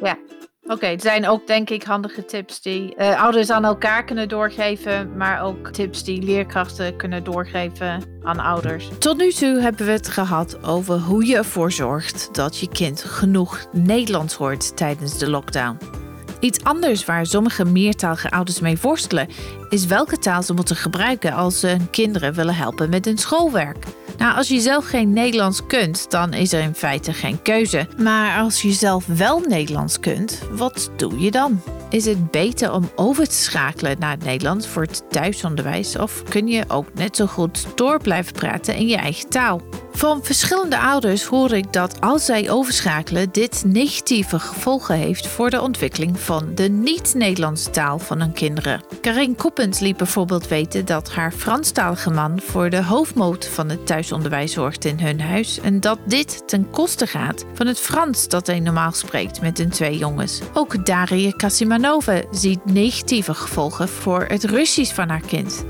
Ja, 0.00 0.18
Oké, 0.66 0.86
het 0.86 1.02
zijn 1.02 1.28
ook 1.28 1.46
denk 1.46 1.70
ik 1.70 1.82
handige 1.82 2.24
tips 2.24 2.62
die 2.62 2.94
uh, 2.96 3.22
ouders 3.22 3.50
aan 3.50 3.64
elkaar 3.64 4.04
kunnen 4.04 4.28
doorgeven, 4.28 5.16
maar 5.16 5.42
ook 5.42 5.70
tips 5.70 6.04
die 6.04 6.22
leerkrachten 6.22 6.96
kunnen 6.96 7.24
doorgeven 7.24 8.02
aan 8.22 8.38
ouders. 8.38 8.88
Tot 8.98 9.16
nu 9.16 9.32
toe 9.32 9.60
hebben 9.60 9.86
we 9.86 9.92
het 9.92 10.08
gehad 10.08 10.62
over 10.62 10.98
hoe 10.98 11.26
je 11.26 11.36
ervoor 11.36 11.72
zorgt 11.72 12.34
dat 12.34 12.58
je 12.58 12.68
kind 12.68 13.02
genoeg 13.02 13.66
Nederlands 13.72 14.34
hoort 14.34 14.76
tijdens 14.76 15.18
de 15.18 15.30
lockdown. 15.30 16.03
Iets 16.40 16.64
anders 16.64 17.04
waar 17.04 17.26
sommige 17.26 17.64
meertalige 17.64 18.30
ouders 18.30 18.60
mee 18.60 18.78
worstelen, 18.80 19.28
is 19.68 19.86
welke 19.86 20.18
taal 20.18 20.42
ze 20.42 20.54
moeten 20.54 20.76
gebruiken 20.76 21.32
als 21.32 21.60
ze 21.60 21.66
hun 21.66 21.90
kinderen 21.90 22.34
willen 22.34 22.54
helpen 22.54 22.90
met 22.90 23.04
hun 23.04 23.18
schoolwerk. 23.18 23.86
Nou, 24.18 24.36
als 24.36 24.48
je 24.48 24.60
zelf 24.60 24.86
geen 24.86 25.12
Nederlands 25.12 25.66
kunt, 25.66 26.10
dan 26.10 26.32
is 26.32 26.52
er 26.52 26.62
in 26.62 26.74
feite 26.74 27.12
geen 27.12 27.42
keuze. 27.42 27.88
Maar 27.96 28.40
als 28.40 28.62
je 28.62 28.72
zelf 28.72 29.06
wel 29.06 29.40
Nederlands 29.40 30.00
kunt, 30.00 30.42
wat 30.50 30.90
doe 30.96 31.20
je 31.20 31.30
dan? 31.30 31.60
Is 31.90 32.04
het 32.04 32.30
beter 32.30 32.72
om 32.72 32.90
over 32.96 33.28
te 33.28 33.34
schakelen 33.34 33.98
naar 33.98 34.10
het 34.10 34.24
Nederlands 34.24 34.66
voor 34.66 34.82
het 34.82 35.02
thuisonderwijs 35.10 35.96
of 35.96 36.22
kun 36.22 36.48
je 36.48 36.64
ook 36.68 36.94
net 36.94 37.16
zo 37.16 37.26
goed 37.26 37.66
door 37.74 38.00
blijven 38.00 38.32
praten 38.32 38.74
in 38.74 38.86
je 38.86 38.96
eigen 38.96 39.28
taal? 39.28 39.60
Van 39.96 40.24
verschillende 40.24 40.78
ouders 40.78 41.24
hoor 41.24 41.52
ik 41.52 41.72
dat 41.72 42.00
als 42.00 42.24
zij 42.24 42.50
overschakelen, 42.50 43.28
dit 43.32 43.62
negatieve 43.66 44.38
gevolgen 44.38 44.94
heeft 44.94 45.26
voor 45.26 45.50
de 45.50 45.60
ontwikkeling 45.60 46.20
van 46.20 46.54
de 46.54 46.68
niet-Nederlandse 46.68 47.70
taal 47.70 47.98
van 47.98 48.20
hun 48.20 48.32
kinderen. 48.32 48.82
Karin 49.00 49.36
Koppens 49.36 49.78
liet 49.78 49.96
bijvoorbeeld 49.96 50.48
weten 50.48 50.84
dat 50.84 51.12
haar 51.12 51.32
Franstalige 51.32 52.10
man 52.10 52.40
voor 52.40 52.70
de 52.70 52.84
hoofdmoot 52.84 53.46
van 53.46 53.68
het 53.68 53.86
thuisonderwijs 53.86 54.52
zorgt 54.52 54.84
in 54.84 55.00
hun 55.00 55.20
huis 55.20 55.60
en 55.60 55.80
dat 55.80 55.98
dit 56.06 56.48
ten 56.48 56.70
koste 56.70 57.06
gaat 57.06 57.44
van 57.54 57.66
het 57.66 57.80
Frans 57.80 58.28
dat 58.28 58.46
hij 58.46 58.60
normaal 58.60 58.92
spreekt 58.92 59.40
met 59.40 59.58
hun 59.58 59.70
twee 59.70 59.98
jongens. 59.98 60.40
Ook 60.52 60.86
Daria 60.86 61.30
Kasimanova 61.30 62.22
ziet 62.30 62.64
negatieve 62.64 63.34
gevolgen 63.34 63.88
voor 63.88 64.24
het 64.28 64.44
Russisch 64.44 64.94
van 64.94 65.08
haar 65.08 65.26
kind. 65.26 65.64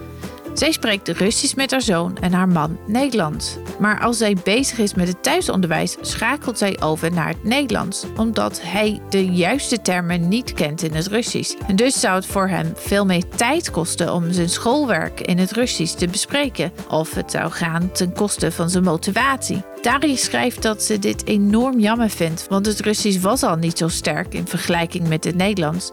Zij 0.55 0.73
spreekt 0.73 1.09
Russisch 1.09 1.55
met 1.55 1.71
haar 1.71 1.83
zoon 1.83 2.17
en 2.21 2.33
haar 2.33 2.49
man 2.49 2.79
Nederlands. 2.87 3.57
Maar 3.79 4.01
als 4.01 4.19
zij 4.19 4.37
bezig 4.45 4.79
is 4.79 4.95
met 4.95 5.09
het 5.09 5.23
thuisonderwijs, 5.23 5.97
schakelt 6.01 6.59
zij 6.59 6.81
over 6.81 7.13
naar 7.13 7.29
het 7.29 7.45
Nederlands, 7.45 8.07
omdat 8.17 8.61
hij 8.63 9.01
de 9.09 9.27
juiste 9.27 9.83
termen 9.83 10.29
niet 10.29 10.53
kent 10.53 10.83
in 10.83 10.95
het 10.95 11.07
Russisch. 11.07 11.55
En 11.67 11.77
dus 11.77 12.01
zou 12.01 12.15
het 12.15 12.27
voor 12.27 12.49
hem 12.49 12.73
veel 12.75 13.05
meer 13.07 13.29
tijd 13.29 13.71
kosten 13.71 14.13
om 14.13 14.33
zijn 14.33 14.49
schoolwerk 14.49 15.21
in 15.21 15.39
het 15.39 15.53
Russisch 15.53 15.95
te 15.95 16.09
bespreken, 16.09 16.73
of 16.89 17.15
het 17.15 17.31
zou 17.31 17.51
gaan 17.51 17.93
ten 17.93 18.13
koste 18.13 18.53
van 18.53 18.71
zijn 18.71 18.85
motivatie. 18.85 19.63
Dari 19.83 20.17
schrijft 20.17 20.63
dat 20.63 20.83
ze 20.83 20.99
dit 20.99 21.27
enorm 21.27 21.79
jammer 21.79 22.11
vindt, 22.11 22.47
want 22.49 22.67
het 22.67 22.81
Russisch 22.81 23.21
was 23.21 23.43
al 23.43 23.57
niet 23.57 23.79
zo 23.79 23.89
sterk 23.89 24.35
in 24.35 24.47
vergelijking 24.47 25.09
met 25.09 25.25
het 25.25 25.37
Nederlands. 25.37 25.93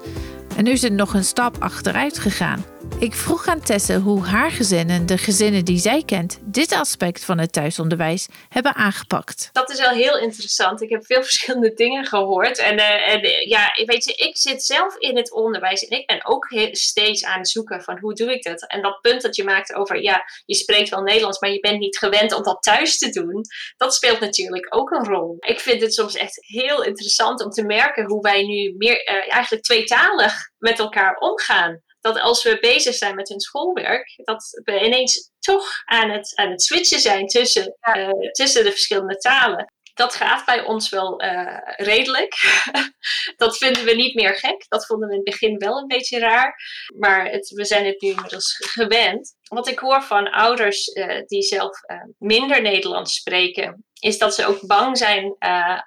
En 0.56 0.64
nu 0.64 0.72
is 0.72 0.82
het 0.82 0.94
nog 0.94 1.14
een 1.14 1.24
stap 1.24 1.56
achteruit 1.60 2.20
gegaan. 2.20 2.64
Ik 3.00 3.14
vroeg 3.14 3.48
aan 3.48 3.62
Tesse 3.62 4.00
hoe 4.00 4.26
haar 4.26 4.52
gezin 4.52 4.90
en 4.90 5.06
de 5.06 5.18
gezinnen 5.18 5.66
die 5.66 5.78
zij 5.78 6.04
kent 6.06 6.40
dit 6.42 6.72
aspect 6.74 7.26
van 7.26 7.38
het 7.38 7.54
thuisonderwijs 7.54 8.28
hebben 8.50 8.76
aangepakt. 8.76 9.50
Dat 9.52 9.70
is 9.70 9.80
wel 9.80 9.90
heel 9.90 10.18
interessant. 10.18 10.82
Ik 10.82 10.90
heb 10.90 11.06
veel 11.06 11.24
verschillende 11.24 11.74
dingen 11.74 12.06
gehoord. 12.06 12.58
En, 12.58 12.78
uh, 12.78 13.10
en 13.10 13.26
uh, 13.26 13.46
ja, 13.46 13.72
weet 13.86 14.04
je, 14.04 14.14
ik 14.14 14.38
zit 14.38 14.64
zelf 14.64 14.96
in 14.98 15.18
het 15.18 15.32
onderwijs 15.32 15.88
en 15.88 15.98
ik 15.98 16.06
ben 16.06 16.26
ook 16.26 16.48
steeds 16.72 17.26
aan 17.26 17.38
het 17.38 17.50
zoeken 17.50 17.82
van 17.82 18.00
hoe 18.00 18.14
doe 18.14 18.34
ik 18.34 18.44
dat. 18.44 18.68
En 18.68 18.82
dat 18.82 19.02
punt 19.02 19.22
dat 19.22 19.36
je 19.36 19.44
maakt 19.44 19.74
over, 19.74 20.02
ja, 20.02 20.24
je 20.46 20.56
spreekt 20.56 20.90
wel 20.90 21.02
Nederlands, 21.02 21.40
maar 21.40 21.52
je 21.52 21.60
bent 21.60 21.80
niet 21.80 21.98
gewend 21.98 22.34
om 22.34 22.44
dat 22.44 22.64
thuis 22.64 22.98
te 22.98 23.10
doen. 23.10 23.42
Dat 23.78 23.96
speelt 23.96 24.20
natuurlijk 24.20 24.76
ook 24.76 24.92
een 24.92 25.06
rol. 25.06 25.36
Ik 25.40 25.60
vind 25.60 25.82
het 25.82 25.94
soms 25.94 26.16
echt 26.16 26.46
heel 26.46 26.84
interessant 26.84 27.44
om 27.44 27.50
te 27.50 27.64
merken 27.64 28.06
hoe 28.06 28.22
wij 28.22 28.44
nu 28.44 28.74
meer 28.78 29.08
uh, 29.10 29.34
eigenlijk 29.34 29.64
tweetalig 29.64 30.34
met 30.58 30.80
elkaar 30.80 31.16
omgaan 31.16 31.82
dat 32.02 32.20
als 32.20 32.44
we 32.44 32.58
bezig 32.60 32.96
zijn 32.96 33.16
met 33.16 33.30
hun 33.30 33.40
schoolwerk, 33.40 34.22
dat 34.24 34.62
we 34.64 34.86
ineens 34.86 35.32
toch 35.40 35.68
aan 35.86 36.10
het, 36.10 36.36
aan 36.36 36.50
het 36.50 36.62
switchen 36.62 37.00
zijn 37.00 37.28
tussen, 37.28 37.78
uh, 37.96 38.10
tussen 38.32 38.64
de 38.64 38.72
verschillende 38.72 39.18
talen. 39.18 39.74
Dat 39.94 40.16
gaat 40.16 40.46
bij 40.46 40.64
ons 40.64 40.90
wel 40.90 41.24
uh, 41.24 41.58
redelijk. 41.76 42.62
dat 43.38 43.58
vinden 43.58 43.84
we 43.84 43.94
niet 43.94 44.16
meer 44.16 44.36
gek. 44.36 44.66
Dat 44.68 44.86
vonden 44.86 45.08
we 45.08 45.14
in 45.14 45.22
het 45.24 45.30
begin 45.30 45.58
wel 45.58 45.78
een 45.78 45.88
beetje 45.88 46.20
raar. 46.20 46.56
Maar 46.98 47.26
het, 47.26 47.50
we 47.50 47.66
zijn 47.66 47.86
het 47.86 48.02
nu 48.02 48.10
inmiddels 48.10 48.58
gewend. 48.58 49.36
Wat 49.44 49.68
ik 49.68 49.80
hoor 49.80 50.04
van 50.04 50.32
ouders 50.32 50.88
uh, 50.88 51.22
die 51.26 51.42
zelf 51.42 51.80
minder 52.18 52.62
Nederlands 52.62 53.16
spreken, 53.16 53.86
is 54.00 54.18
dat 54.18 54.36
ze 54.36 54.46
ook 54.46 54.68
bang 54.68 54.98
zijn 54.98 55.36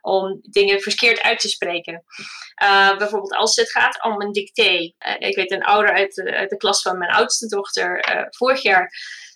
om 0.00 0.38
dingen 0.42 0.80
verkeerd 0.80 1.22
uit 1.22 1.40
te 1.40 1.48
spreken. 1.48 2.04
Bijvoorbeeld 2.98 3.34
als 3.34 3.56
het 3.56 3.70
gaat 3.70 4.04
om 4.04 4.20
een 4.20 4.32
dicté. 4.32 4.92
Ik 5.18 5.36
weet 5.36 5.50
een 5.50 5.64
ouder 5.64 5.92
uit 5.92 6.14
de, 6.14 6.54
klas 6.56 6.82
van 6.82 6.98
mijn 6.98 7.10
oudste 7.10 7.46
dochter 7.46 8.04
vorig 8.30 8.62
jaar, 8.62 8.90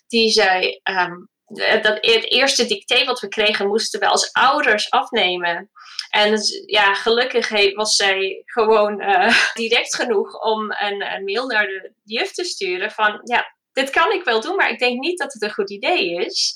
die 0.07 0.31
zei 0.31 0.79
um, 0.83 1.29
dat 1.57 1.97
het 2.01 2.31
eerste 2.31 2.65
dicté 2.65 3.05
wat 3.05 3.19
we 3.19 3.27
kregen 3.27 3.67
moesten 3.67 3.99
we 3.99 4.07
als 4.07 4.31
ouders 4.31 4.89
afnemen. 4.89 5.69
En 6.09 6.39
ja, 6.65 6.93
gelukkig 6.93 7.73
was 7.75 7.95
zij 7.95 8.41
gewoon 8.45 8.97
direct 9.53 9.95
genoeg 9.95 10.41
om 10.41 10.71
een, 10.71 11.13
een 11.13 11.23
mail 11.23 11.47
naar 11.47 11.65
de 11.65 11.91
juf 12.03 12.31
te 12.31 12.43
sturen 12.43 12.91
van 12.91 13.21
ja, 13.23 13.55
dit 13.71 13.89
kan 13.89 14.11
ik 14.11 14.23
wel 14.23 14.41
doen, 14.41 14.55
maar 14.55 14.69
ik 14.69 14.79
denk 14.79 14.99
niet 14.99 15.19
dat 15.19 15.33
het 15.33 15.41
een 15.41 15.53
goed 15.53 15.69
idee 15.69 16.25
is. 16.25 16.53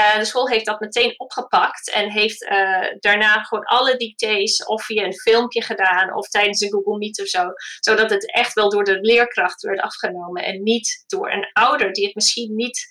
Uh, 0.00 0.18
de 0.18 0.24
school 0.24 0.48
heeft 0.48 0.66
dat 0.66 0.80
meteen 0.80 1.14
opgepakt 1.16 1.90
en 1.90 2.10
heeft 2.10 2.40
daarna 3.00 3.42
gewoon 3.42 3.64
alle 3.64 3.96
dictées 3.96 4.64
of 4.64 4.84
via 4.84 5.04
een 5.04 5.20
filmpje 5.20 5.62
gedaan 5.62 6.14
of 6.16 6.28
tijdens 6.28 6.60
een 6.60 6.70
Google 6.70 6.98
Meet 6.98 7.20
of 7.20 7.26
zo. 7.26 7.44
Zodat 7.80 8.10
het 8.10 8.32
echt 8.32 8.52
wel 8.52 8.70
door 8.70 8.84
de 8.84 9.00
leerkracht 9.00 9.62
werd 9.62 9.80
afgenomen 9.80 10.44
en 10.44 10.62
niet 10.62 11.04
door 11.06 11.30
een 11.30 11.50
ouder 11.52 11.92
die 11.92 12.04
het 12.04 12.14
misschien 12.14 12.54
niet 12.54 12.86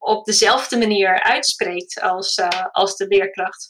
op 0.00 0.24
dezelfde 0.24 0.78
manier 0.78 1.22
uitspreekt 1.22 2.00
als, 2.00 2.38
uh, 2.38 2.48
als 2.70 2.96
de 2.96 3.06
leerkracht. 3.06 3.68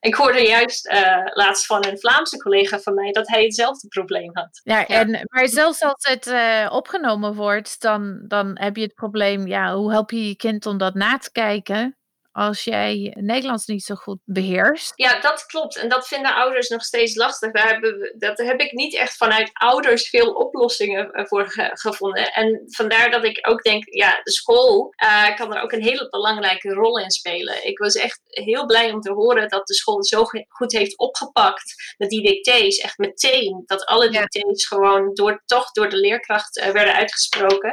Ik 0.00 0.14
hoorde 0.14 0.42
juist 0.42 0.86
uh, 0.86 1.26
laatst 1.32 1.66
van 1.66 1.86
een 1.86 1.98
Vlaamse 1.98 2.36
collega 2.36 2.78
van 2.78 2.94
mij 2.94 3.12
dat 3.12 3.28
hij 3.28 3.42
hetzelfde 3.42 3.88
probleem 3.88 4.30
had. 4.32 4.60
Ja, 4.62 4.78
ja. 4.78 4.86
En, 4.86 5.20
maar 5.24 5.48
zelfs 5.48 5.82
als 5.82 6.06
het 6.08 6.26
uh, 6.26 6.68
opgenomen 6.72 7.34
wordt, 7.34 7.80
dan, 7.80 8.24
dan 8.28 8.58
heb 8.58 8.76
je 8.76 8.82
het 8.82 8.94
probleem, 8.94 9.46
ja, 9.46 9.74
hoe 9.74 9.90
help 9.90 10.10
je 10.10 10.28
je 10.28 10.36
kind 10.36 10.66
om 10.66 10.78
dat 10.78 10.94
na 10.94 11.18
te 11.18 11.32
kijken? 11.32 11.96
Als 12.32 12.64
jij 12.64 13.16
Nederlands 13.20 13.66
niet 13.66 13.84
zo 13.84 13.94
goed 13.94 14.18
beheerst. 14.24 14.92
Ja, 14.96 15.20
dat 15.20 15.46
klopt. 15.46 15.76
En 15.76 15.88
dat 15.88 16.06
vinden 16.06 16.34
ouders 16.34 16.68
nog 16.68 16.82
steeds 16.82 17.14
lastig. 17.14 17.52
Daar 17.52 17.68
hebben 17.68 18.14
dat 18.18 18.38
heb 18.38 18.60
ik 18.60 18.72
niet 18.72 18.94
echt 18.94 19.16
vanuit 19.16 19.50
ouders 19.52 20.08
veel 20.08 20.32
oplossingen 20.32 21.12
eh, 21.12 21.26
voor 21.26 21.50
ge 21.50 21.70
gevonden. 21.72 22.32
En 22.32 22.62
vandaar 22.66 23.10
dat 23.10 23.24
ik 23.24 23.48
ook 23.48 23.62
denk, 23.62 23.94
ja, 23.94 24.20
de 24.22 24.32
school 24.32 24.94
uh, 25.04 25.36
kan 25.36 25.54
er 25.54 25.62
ook 25.62 25.72
een 25.72 25.82
hele 25.82 26.08
belangrijke 26.08 26.68
rol 26.68 26.98
in 26.98 27.10
spelen. 27.10 27.66
Ik 27.66 27.78
was 27.78 27.94
echt 27.94 28.20
heel 28.24 28.66
blij 28.66 28.92
om 28.92 29.00
te 29.00 29.12
horen 29.12 29.48
dat 29.48 29.66
de 29.66 29.74
school 29.74 30.04
zo 30.04 30.24
goed 30.48 30.72
heeft 30.72 30.98
opgepakt. 30.98 31.94
Dat 31.96 32.10
die 32.10 32.22
dictées 32.22 32.78
echt 32.78 32.98
meteen, 32.98 33.62
dat 33.66 33.84
alle 33.84 34.12
ja. 34.12 34.20
dictées 34.20 34.66
gewoon 34.66 35.14
door, 35.14 35.42
toch 35.46 35.70
door 35.70 35.88
de 35.88 35.96
leerkracht 35.96 36.56
uh, 36.56 36.70
werden 36.70 36.94
uitgesproken. 36.94 37.72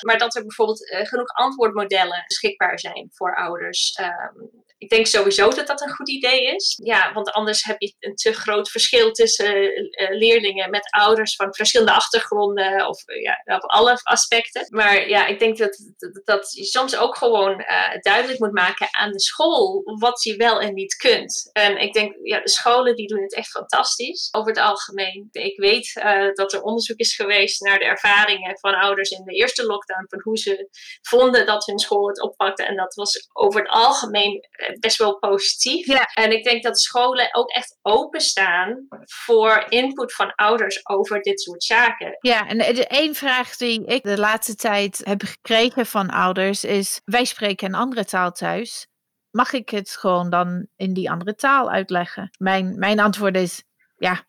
Maar 0.00 0.18
dat 0.18 0.36
er 0.36 0.42
bijvoorbeeld 0.42 0.88
genoeg 0.88 1.28
antwoordmodellen 1.28 2.24
beschikbaar 2.26 2.78
zijn 2.78 3.08
voor 3.12 3.36
ouders. 3.36 3.92
Um, 4.04 4.50
ik 4.80 4.88
denk 4.88 5.06
sowieso 5.06 5.48
dat 5.48 5.66
dat 5.66 5.80
een 5.80 5.94
goed 5.94 6.08
idee 6.08 6.54
is. 6.54 6.80
Ja, 6.82 7.12
want 7.12 7.30
anders 7.30 7.64
heb 7.64 7.80
je 7.80 7.94
een 7.98 8.14
te 8.14 8.32
groot 8.32 8.70
verschil 8.70 9.12
tussen 9.12 9.56
uh, 9.56 10.10
leerlingen 10.10 10.70
met 10.70 10.90
ouders 10.90 11.36
van 11.36 11.54
verschillende 11.54 11.92
achtergronden 11.92 12.88
of 12.88 13.08
uh, 13.08 13.22
ja, 13.22 13.56
op 13.56 13.70
alle 13.70 14.00
aspecten. 14.02 14.66
Maar 14.68 15.08
ja, 15.08 15.26
ik 15.26 15.38
denk 15.38 15.58
dat, 15.58 15.78
dat, 15.96 16.20
dat 16.24 16.52
je 16.52 16.64
soms 16.64 16.96
ook 16.96 17.16
gewoon 17.16 17.64
duidelijk 18.00 18.38
moet 18.38 18.52
maken 18.52 18.88
aan 18.90 19.12
de 19.12 19.20
school 19.20 19.82
wat 19.98 20.22
je 20.22 20.36
wel 20.36 20.60
en 20.60 20.74
niet 20.74 20.94
kunt. 20.94 21.50
En 21.52 21.76
ik 21.76 21.92
denk, 21.92 22.16
ja, 22.22 22.40
de 22.40 22.48
scholen 22.48 22.96
die 22.96 23.06
doen 23.06 23.22
het 23.22 23.34
echt 23.34 23.50
fantastisch 23.50 24.28
over 24.30 24.48
het 24.48 24.60
algemeen. 24.60 25.28
Ik 25.32 25.58
weet 25.58 25.92
dat 26.34 26.52
er 26.52 26.62
onderzoek 26.62 26.98
is 26.98 27.14
geweest 27.14 27.60
naar 27.60 27.78
de 27.78 27.84
ervaringen 27.84 28.58
van 28.58 28.74
ouders 28.74 29.10
in 29.10 29.24
de 29.24 29.34
eerste 29.34 29.66
lockdown, 29.66 30.06
van 30.08 30.20
hoe 30.22 30.38
ze 30.38 30.68
vonden 31.02 31.46
dat 31.46 31.66
hun 31.66 31.78
school 31.78 32.08
het 32.08 32.22
oppakte. 32.22 32.64
En 32.64 32.76
dat 32.76 32.94
was 32.94 33.28
over 33.32 33.60
het 33.60 33.70
algemeen 33.70 34.48
best 34.78 34.98
wel 34.98 35.18
positief. 35.18 35.86
Ja. 35.86 36.04
En 36.14 36.32
ik 36.32 36.44
denk 36.44 36.62
dat 36.62 36.80
scholen 36.80 37.34
ook 37.34 37.50
echt 37.50 37.78
openstaan 37.82 38.86
voor 39.04 39.66
input 39.68 40.14
van 40.14 40.34
ouders 40.34 40.88
over 40.88 41.20
dit 41.20 41.40
soort 41.40 41.64
zaken. 41.64 42.16
Ja, 42.20 42.48
en 42.48 42.58
de 42.58 42.86
één 42.86 43.14
vraag 43.14 43.56
die 43.56 43.84
ik 43.86 44.02
de 44.02 44.18
laatste 44.18 44.54
tijd 44.54 45.00
heb 45.04 45.22
gekregen 45.22 45.86
van 45.86 46.10
ouders 46.10 46.64
is: 46.64 47.00
wij 47.04 47.24
spreken 47.24 47.66
een 47.66 47.74
andere 47.74 48.04
taal 48.04 48.32
thuis. 48.32 48.88
Mag 49.30 49.52
ik 49.52 49.68
het 49.68 49.90
gewoon 49.90 50.30
dan 50.30 50.66
in 50.76 50.94
die 50.94 51.10
andere 51.10 51.34
taal 51.34 51.70
uitleggen? 51.70 52.30
Mijn, 52.38 52.78
mijn 52.78 53.00
antwoord 53.00 53.36
is: 53.36 53.62
ja, 53.96 54.24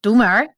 doe 0.00 0.16
maar. 0.16 0.57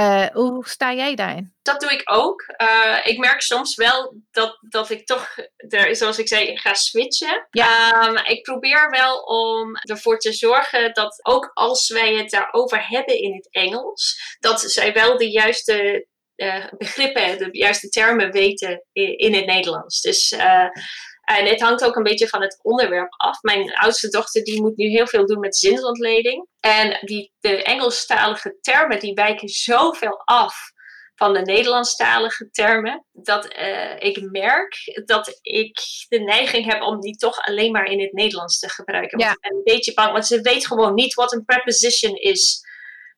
Uh, 0.00 0.26
hoe 0.26 0.68
sta 0.68 0.92
jij 0.92 1.14
daarin? 1.14 1.54
Dat 1.62 1.80
doe 1.80 1.90
ik 1.90 2.02
ook. 2.04 2.54
Uh, 2.62 2.98
ik 3.04 3.18
merk 3.18 3.40
soms 3.40 3.74
wel 3.74 4.14
dat, 4.30 4.58
dat 4.68 4.90
ik 4.90 5.06
toch, 5.06 5.36
er, 5.56 5.96
zoals 5.96 6.18
ik 6.18 6.28
zei, 6.28 6.58
ga 6.58 6.74
switchen. 6.74 7.46
Ja. 7.50 8.06
Um, 8.08 8.16
ik 8.16 8.42
probeer 8.42 8.90
wel 8.90 9.18
om 9.18 9.76
ervoor 9.76 10.18
te 10.18 10.32
zorgen 10.32 10.94
dat 10.94 11.20
ook 11.22 11.50
als 11.54 11.88
wij 11.88 12.14
het 12.14 12.30
daarover 12.30 12.88
hebben 12.88 13.18
in 13.18 13.34
het 13.34 13.48
Engels, 13.50 14.36
dat 14.38 14.60
zij 14.60 14.92
wel 14.92 15.16
de 15.16 15.30
juiste 15.30 16.06
uh, 16.36 16.66
begrippen, 16.78 17.38
de 17.38 17.48
juiste 17.50 17.88
termen 17.88 18.30
weten 18.30 18.84
in, 18.92 19.18
in 19.18 19.34
het 19.34 19.46
Nederlands. 19.46 20.00
Dus 20.00 20.36
en 21.38 21.46
het 21.46 21.60
hangt 21.60 21.84
ook 21.84 21.96
een 21.96 22.02
beetje 22.02 22.28
van 22.28 22.42
het 22.42 22.58
onderwerp 22.62 23.14
af. 23.16 23.42
Mijn 23.42 23.74
oudste 23.74 24.08
dochter 24.08 24.44
die 24.44 24.60
moet 24.60 24.76
nu 24.76 24.88
heel 24.88 25.06
veel 25.06 25.26
doen 25.26 25.40
met 25.40 25.56
zinsontleding. 25.56 26.46
En 26.60 26.98
die, 27.00 27.32
de 27.40 27.62
Engelstalige 27.62 28.58
termen 28.60 29.00
die 29.00 29.14
wijken 29.14 29.48
zoveel 29.48 30.22
af 30.24 30.54
van 31.14 31.32
de 31.32 31.40
Nederlandstalige 31.40 32.50
termen. 32.50 33.04
Dat 33.12 33.54
uh, 33.58 33.96
ik 33.98 34.30
merk 34.30 35.02
dat 35.04 35.38
ik 35.42 35.78
de 36.08 36.18
neiging 36.18 36.72
heb 36.72 36.82
om 36.82 37.00
die 37.00 37.16
toch 37.16 37.38
alleen 37.38 37.72
maar 37.72 37.84
in 37.84 38.00
het 38.00 38.12
Nederlands 38.12 38.58
te 38.58 38.68
gebruiken. 38.68 39.18
Ja. 39.18 39.30
Ik 39.30 39.40
ben 39.40 39.56
een 39.56 39.62
beetje 39.64 39.94
bang, 39.94 40.12
want 40.12 40.26
ze 40.26 40.40
weet 40.40 40.66
gewoon 40.66 40.94
niet 40.94 41.14
wat 41.14 41.32
een 41.32 41.44
preposition 41.44 42.14
is. 42.14 42.68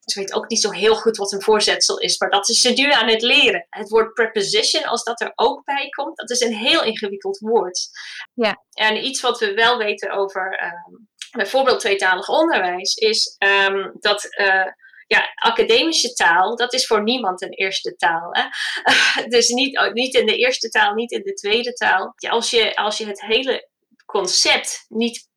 Ze 0.04 0.20
weet 0.20 0.32
ook 0.32 0.48
niet 0.48 0.60
zo 0.60 0.70
heel 0.70 0.94
goed 0.94 1.16
wat 1.16 1.32
een 1.32 1.42
voorzetsel 1.42 1.98
is, 1.98 2.18
maar 2.18 2.30
dat 2.30 2.48
is 2.48 2.60
ze 2.60 2.70
nu 2.70 2.90
aan 2.90 3.08
het 3.08 3.22
leren. 3.22 3.66
Het 3.70 3.88
woord 3.88 4.14
preposition, 4.14 4.84
als 4.84 5.04
dat 5.04 5.20
er 5.20 5.32
ook 5.34 5.64
bij 5.64 5.88
komt, 5.88 6.16
dat 6.16 6.30
is 6.30 6.40
een 6.40 6.54
heel 6.54 6.84
ingewikkeld 6.84 7.38
woord. 7.38 7.88
Ja. 8.34 8.64
En 8.72 9.04
iets 9.04 9.20
wat 9.20 9.38
we 9.38 9.54
wel 9.54 9.78
weten 9.78 10.10
over 10.10 10.64
um, 10.64 11.08
bijvoorbeeld 11.30 11.80
tweetalig 11.80 12.28
onderwijs, 12.28 12.94
is 12.94 13.36
um, 13.38 13.92
dat. 14.00 14.24
Uh, 14.38 14.66
ja, 15.06 15.32
academische 15.34 16.12
taal, 16.12 16.56
dat 16.56 16.72
is 16.72 16.86
voor 16.86 17.02
niemand 17.02 17.42
een 17.42 17.52
eerste 17.52 17.96
taal. 17.96 18.28
Hè? 18.30 18.44
dus 19.36 19.48
niet, 19.48 19.90
niet 19.92 20.14
in 20.14 20.26
de 20.26 20.36
eerste 20.36 20.68
taal, 20.68 20.94
niet 20.94 21.10
in 21.10 21.22
de 21.22 21.32
tweede 21.32 21.72
taal. 21.72 22.12
Ja, 22.16 22.30
als, 22.30 22.50
je, 22.50 22.76
als 22.76 22.98
je 22.98 23.06
het 23.06 23.20
hele 23.20 23.68
concept 24.06 24.84
niet 24.88 25.28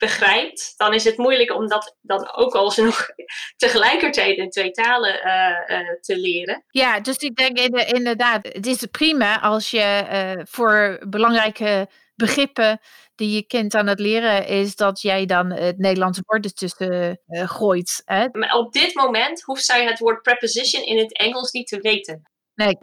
begrijpt, 0.00 0.74
dan 0.76 0.94
is 0.94 1.04
het 1.04 1.16
moeilijk 1.16 1.54
om 1.54 1.68
dat 1.68 1.96
dan 2.00 2.32
ook 2.32 2.54
alsnog 2.54 3.08
tegelijkertijd 3.56 4.36
in 4.36 4.50
twee 4.50 4.70
talen 4.70 5.14
uh, 5.14 5.78
uh, 5.78 5.90
te 6.00 6.16
leren. 6.16 6.64
Ja, 6.70 7.00
dus 7.00 7.16
ik 7.16 7.36
denk 7.36 7.58
inderdaad, 7.78 8.46
het 8.46 8.66
is 8.66 8.86
prima 8.90 9.40
als 9.40 9.70
je 9.70 10.04
uh, 10.12 10.44
voor 10.44 11.04
belangrijke 11.08 11.88
begrippen 12.14 12.80
die 13.14 13.34
je 13.34 13.46
kind 13.46 13.74
aan 13.74 13.86
het 13.86 14.00
leren 14.00 14.46
is, 14.46 14.76
dat 14.76 15.00
jij 15.00 15.26
dan 15.26 15.50
het 15.50 15.78
Nederlandse 15.78 16.22
woord 16.26 16.44
ertussen 16.44 17.20
gooit. 17.28 18.02
Hè? 18.04 18.26
Maar 18.32 18.54
op 18.54 18.72
dit 18.72 18.94
moment 18.94 19.42
hoeft 19.42 19.64
zij 19.64 19.84
het 19.84 19.98
woord 19.98 20.22
preposition 20.22 20.84
in 20.84 20.98
het 20.98 21.16
Engels 21.16 21.50
niet 21.50 21.68
te 21.68 21.78
weten. 21.80 22.22
Nee, 22.54 22.78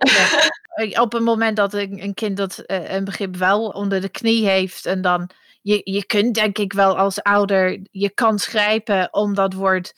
op 1.06 1.12
het 1.12 1.24
moment 1.24 1.58
dat 1.58 1.74
een, 1.74 2.04
een 2.04 2.14
kind 2.14 2.38
dat 2.38 2.64
een 2.66 3.04
begrip 3.04 3.36
wel 3.36 3.68
onder 3.68 4.02
de 4.02 4.10
knie 4.10 4.48
heeft 4.48 4.86
en 4.86 5.02
dan 5.02 5.30
je, 5.62 5.82
je 5.84 6.06
kunt 6.06 6.36
denk 6.36 6.58
ik 6.58 6.74
wel 6.74 6.98
als 6.98 7.22
ouder 7.22 7.80
je 7.92 8.10
kans 8.10 8.48
grijpen 8.48 9.14
om 9.14 9.34
dat 9.34 9.54
woord 9.54 9.94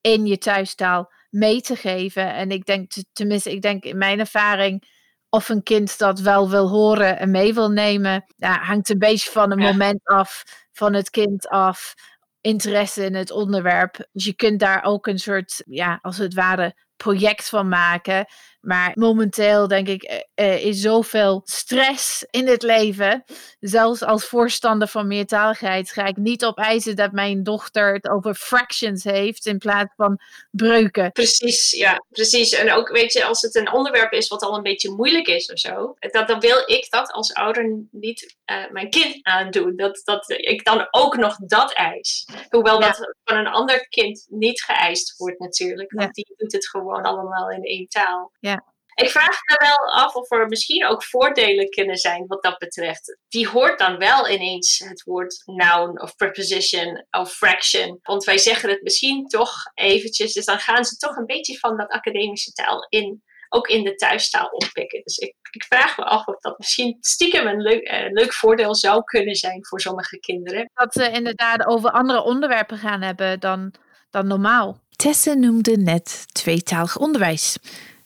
in 0.00 0.26
je 0.26 0.38
thuistaal 0.38 1.12
mee 1.30 1.60
te 1.60 1.76
geven. 1.76 2.34
En 2.34 2.50
ik 2.50 2.64
denk, 2.64 2.92
tenminste, 3.12 3.52
ik 3.52 3.62
denk 3.62 3.84
in 3.84 3.98
mijn 3.98 4.18
ervaring, 4.18 4.94
of 5.28 5.48
een 5.48 5.62
kind 5.62 5.98
dat 5.98 6.20
wel 6.20 6.50
wil 6.50 6.68
horen 6.68 7.18
en 7.18 7.30
mee 7.30 7.54
wil 7.54 7.70
nemen, 7.70 8.24
ja, 8.36 8.58
hangt 8.58 8.88
een 8.88 8.98
beetje 8.98 9.30
van 9.30 9.50
het 9.50 9.58
moment 9.58 10.00
af, 10.04 10.42
van 10.72 10.94
het 10.94 11.10
kind 11.10 11.48
af, 11.48 11.94
interesse 12.40 13.04
in 13.04 13.14
het 13.14 13.30
onderwerp. 13.30 14.08
Dus 14.12 14.24
je 14.24 14.34
kunt 14.34 14.60
daar 14.60 14.84
ook 14.84 15.06
een 15.06 15.18
soort, 15.18 15.62
ja, 15.66 15.98
als 16.02 16.16
het 16.16 16.34
ware, 16.34 16.74
project 16.96 17.48
van 17.48 17.68
maken. 17.68 18.26
Maar 18.66 18.92
momenteel 18.94 19.68
denk 19.68 19.88
ik, 19.88 20.02
eh, 20.02 20.20
eh, 20.34 20.64
is 20.64 20.80
zoveel 20.80 21.42
stress 21.44 22.26
in 22.30 22.46
het 22.46 22.62
leven. 22.62 23.24
Zelfs 23.60 24.02
als 24.02 24.24
voorstander 24.24 24.88
van 24.88 25.06
meertaligheid 25.06 25.90
ga 25.90 26.04
ik 26.04 26.16
niet 26.16 26.44
opeisen 26.44 26.96
dat 26.96 27.12
mijn 27.12 27.42
dochter 27.42 27.92
het 27.92 28.08
over 28.08 28.34
fractions 28.34 29.04
heeft 29.04 29.46
in 29.46 29.58
plaats 29.58 29.92
van 29.96 30.20
breuken. 30.50 31.12
Precies, 31.12 31.70
ja, 31.70 32.04
precies. 32.10 32.52
En 32.52 32.72
ook 32.72 32.88
weet 32.88 33.12
je, 33.12 33.24
als 33.24 33.42
het 33.42 33.54
een 33.54 33.72
onderwerp 33.72 34.12
is 34.12 34.28
wat 34.28 34.42
al 34.42 34.56
een 34.56 34.62
beetje 34.62 34.90
moeilijk 34.90 35.26
is 35.26 35.52
of 35.52 35.58
zo, 35.58 35.94
dat, 35.98 36.28
dan 36.28 36.40
wil 36.40 36.62
ik 36.66 36.86
dat 36.90 37.12
als 37.12 37.34
ouder 37.34 37.86
niet 37.90 38.36
uh, 38.46 38.70
mijn 38.70 38.90
kind 38.90 39.18
aandoen. 39.22 39.76
Dat, 39.76 40.00
dat 40.04 40.30
ik 40.30 40.64
dan 40.64 40.88
ook 40.90 41.16
nog 41.16 41.36
dat 41.36 41.72
eis. 41.72 42.28
Hoewel 42.48 42.80
dat 42.80 43.14
van 43.24 43.36
een 43.36 43.46
ander 43.46 43.88
kind 43.88 44.26
niet 44.28 44.62
geëist 44.62 45.16
wordt 45.16 45.38
natuurlijk. 45.38 45.92
Want 45.92 46.14
die 46.14 46.34
doet 46.36 46.52
het 46.52 46.68
gewoon 46.68 47.02
allemaal 47.02 47.50
in 47.50 47.62
één 47.62 47.88
taal. 47.88 48.32
Ja. 48.40 48.55
Ik 48.96 49.10
vraag 49.10 49.40
me 49.42 49.56
wel 49.58 49.92
af 49.92 50.14
of 50.14 50.30
er 50.30 50.46
misschien 50.46 50.86
ook 50.86 51.04
voordelen 51.04 51.68
kunnen 51.68 51.96
zijn 51.96 52.26
wat 52.26 52.42
dat 52.42 52.58
betreft. 52.58 53.18
Die 53.28 53.48
hoort 53.48 53.78
dan 53.78 53.98
wel 53.98 54.28
ineens 54.28 54.78
het 54.78 55.02
woord 55.02 55.42
noun 55.44 56.02
of 56.02 56.16
preposition 56.16 57.06
of 57.10 57.32
fraction. 57.32 57.98
Want 58.02 58.24
wij 58.24 58.38
zeggen 58.38 58.70
het 58.70 58.82
misschien 58.82 59.26
toch 59.26 59.52
eventjes. 59.74 60.32
Dus 60.32 60.44
dan 60.44 60.58
gaan 60.58 60.84
ze 60.84 60.96
toch 60.96 61.16
een 61.16 61.26
beetje 61.26 61.58
van 61.58 61.76
dat 61.76 61.90
academische 61.90 62.52
taal 62.52 62.86
in 62.88 63.22
ook 63.48 63.68
in 63.68 63.84
de 63.84 63.94
thuistaal 63.94 64.46
oppikken. 64.46 65.00
Dus 65.04 65.16
ik, 65.16 65.34
ik 65.50 65.64
vraag 65.64 65.98
me 65.98 66.04
af 66.04 66.26
of 66.26 66.40
dat 66.40 66.58
misschien 66.58 66.96
stiekem 67.00 67.46
een 67.46 67.60
leuk, 67.60 67.82
eh, 67.82 68.10
leuk 68.10 68.32
voordeel 68.32 68.74
zou 68.74 69.04
kunnen 69.04 69.34
zijn 69.34 69.66
voor 69.66 69.80
sommige 69.80 70.18
kinderen. 70.18 70.70
Dat 70.74 70.92
ze 70.92 71.10
inderdaad 71.10 71.66
over 71.66 71.90
andere 71.90 72.22
onderwerpen 72.22 72.78
gaan 72.78 73.02
hebben 73.02 73.40
dan, 73.40 73.74
dan 74.10 74.26
normaal. 74.26 74.78
Tesse 74.96 75.34
noemde 75.34 75.76
net 75.76 76.24
tweetalig 76.32 76.96
onderwijs. 76.98 77.56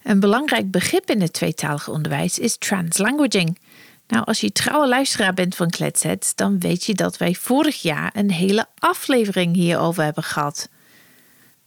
Een 0.03 0.21
belangrijk 0.21 0.71
begrip 0.71 1.11
in 1.11 1.21
het 1.21 1.33
tweetalig 1.33 1.89
onderwijs 1.89 2.39
is 2.39 2.57
translanguaging. 2.57 3.59
Nou, 4.07 4.25
als 4.25 4.41
je 4.41 4.53
trouwe 4.53 4.89
luisteraar 4.89 5.35
bent 5.35 5.55
van 5.55 5.71
Kletset, 5.71 6.33
dan 6.35 6.59
weet 6.59 6.85
je 6.85 6.95
dat 6.95 7.17
wij 7.17 7.35
vorig 7.35 7.83
jaar 7.83 8.11
een 8.15 8.31
hele 8.31 8.67
aflevering 8.79 9.55
hierover 9.55 10.05
hebben 10.05 10.23
gehad. 10.23 10.69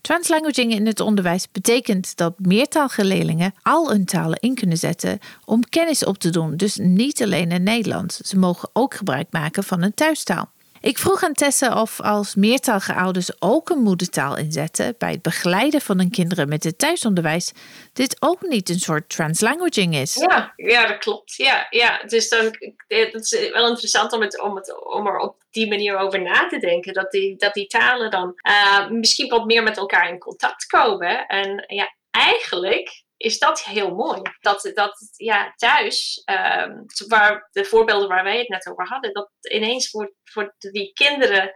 Translanguaging 0.00 0.72
in 0.72 0.86
het 0.86 1.00
onderwijs 1.00 1.50
betekent 1.50 2.16
dat 2.16 2.34
meertalige 2.38 3.04
leerlingen 3.04 3.54
al 3.62 3.90
hun 3.90 4.04
talen 4.04 4.38
in 4.40 4.54
kunnen 4.54 4.76
zetten 4.76 5.18
om 5.44 5.68
kennis 5.68 6.04
op 6.04 6.18
te 6.18 6.30
doen, 6.30 6.56
dus 6.56 6.76
niet 6.76 7.22
alleen 7.22 7.50
in 7.50 7.62
Nederlands. 7.62 8.16
Ze 8.16 8.38
mogen 8.38 8.68
ook 8.72 8.94
gebruik 8.94 9.26
maken 9.30 9.64
van 9.64 9.82
een 9.82 9.94
thuistaal. 9.94 10.52
Ik 10.84 10.98
vroeg 10.98 11.22
aan 11.22 11.32
Tessa 11.32 11.80
of 11.80 12.00
als 12.00 12.34
meertalige 12.34 12.94
ouders 12.94 13.42
ook 13.42 13.70
een 13.70 13.82
moedertaal 13.82 14.36
inzetten 14.36 14.94
bij 14.98 15.10
het 15.10 15.22
begeleiden 15.22 15.80
van 15.80 15.98
hun 15.98 16.10
kinderen 16.10 16.48
met 16.48 16.64
het 16.64 16.78
thuisonderwijs, 16.78 17.52
dit 17.92 18.16
ook 18.20 18.42
niet 18.42 18.68
een 18.68 18.78
soort 18.78 19.08
translanguaging 19.08 19.94
is. 19.94 20.14
Ja, 20.14 20.52
ja 20.56 20.86
dat 20.86 20.98
klopt. 20.98 21.34
Ja, 21.34 21.66
ja. 21.70 22.02
Dus 22.06 22.28
dan, 22.28 22.44
het 22.86 23.14
is 23.14 23.50
wel 23.52 23.68
interessant 23.68 24.12
om, 24.12 24.20
het, 24.20 24.40
om, 24.40 24.56
het, 24.56 24.84
om 24.84 25.06
er 25.06 25.18
op 25.18 25.42
die 25.50 25.68
manier 25.68 25.96
over 25.96 26.22
na 26.22 26.46
te 26.48 26.58
denken. 26.58 26.92
Dat 26.92 27.10
die, 27.10 27.36
dat 27.36 27.54
die 27.54 27.66
talen 27.66 28.10
dan 28.10 28.34
uh, 28.48 28.88
misschien 28.88 29.28
wat 29.28 29.44
meer 29.44 29.62
met 29.62 29.76
elkaar 29.76 30.08
in 30.08 30.18
contact 30.18 30.66
komen. 30.66 31.26
En 31.26 31.64
ja, 31.66 31.94
eigenlijk 32.10 33.03
is 33.24 33.38
dat 33.38 33.62
heel 33.62 33.94
mooi. 33.94 34.20
Dat, 34.40 34.70
dat 34.74 35.12
ja, 35.16 35.52
thuis, 35.56 36.22
um, 36.24 36.84
waar 37.08 37.48
de 37.52 37.64
voorbeelden 37.64 38.08
waar 38.08 38.24
wij 38.24 38.38
het 38.38 38.48
net 38.48 38.68
over 38.68 38.86
hadden, 38.86 39.12
dat 39.12 39.30
ineens 39.40 39.90
voor, 39.90 40.14
voor 40.24 40.54
die 40.58 40.92
kinderen 40.92 41.52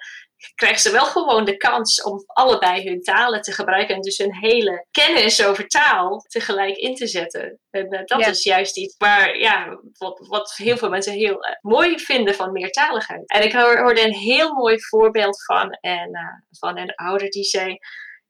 krijgen 0.54 0.80
ze 0.80 0.90
wel 0.90 1.04
gewoon 1.04 1.44
de 1.44 1.56
kans 1.56 2.02
om 2.02 2.22
allebei 2.26 2.88
hun 2.88 3.02
talen 3.02 3.40
te 3.40 3.52
gebruiken 3.52 3.94
en 3.94 4.00
dus 4.00 4.18
hun 4.18 4.34
hele 4.34 4.86
kennis 4.90 5.44
over 5.44 5.66
taal 5.66 6.24
tegelijk 6.28 6.76
in 6.76 6.94
te 6.94 7.06
zetten. 7.06 7.60
En 7.70 7.94
uh, 7.94 8.00
dat 8.04 8.26
is 8.26 8.42
juist 8.42 8.76
iets 8.76 8.96
waar, 8.96 9.38
ja, 9.38 9.80
wat, 9.98 10.26
wat 10.28 10.54
heel 10.56 10.76
veel 10.76 10.88
mensen 10.88 11.12
heel 11.12 11.46
uh, 11.46 11.54
mooi 11.60 11.98
vinden 11.98 12.34
van 12.34 12.52
meertaligheid. 12.52 13.30
En 13.30 13.42
ik 13.42 13.52
hoorde 13.52 14.04
een 14.04 14.14
heel 14.14 14.54
mooi 14.54 14.80
voorbeeld 14.80 15.44
van, 15.44 15.70
en, 15.70 16.08
uh, 16.08 16.58
van 16.58 16.78
een 16.78 16.94
ouder 16.94 17.30
die 17.30 17.44
zei 17.44 17.78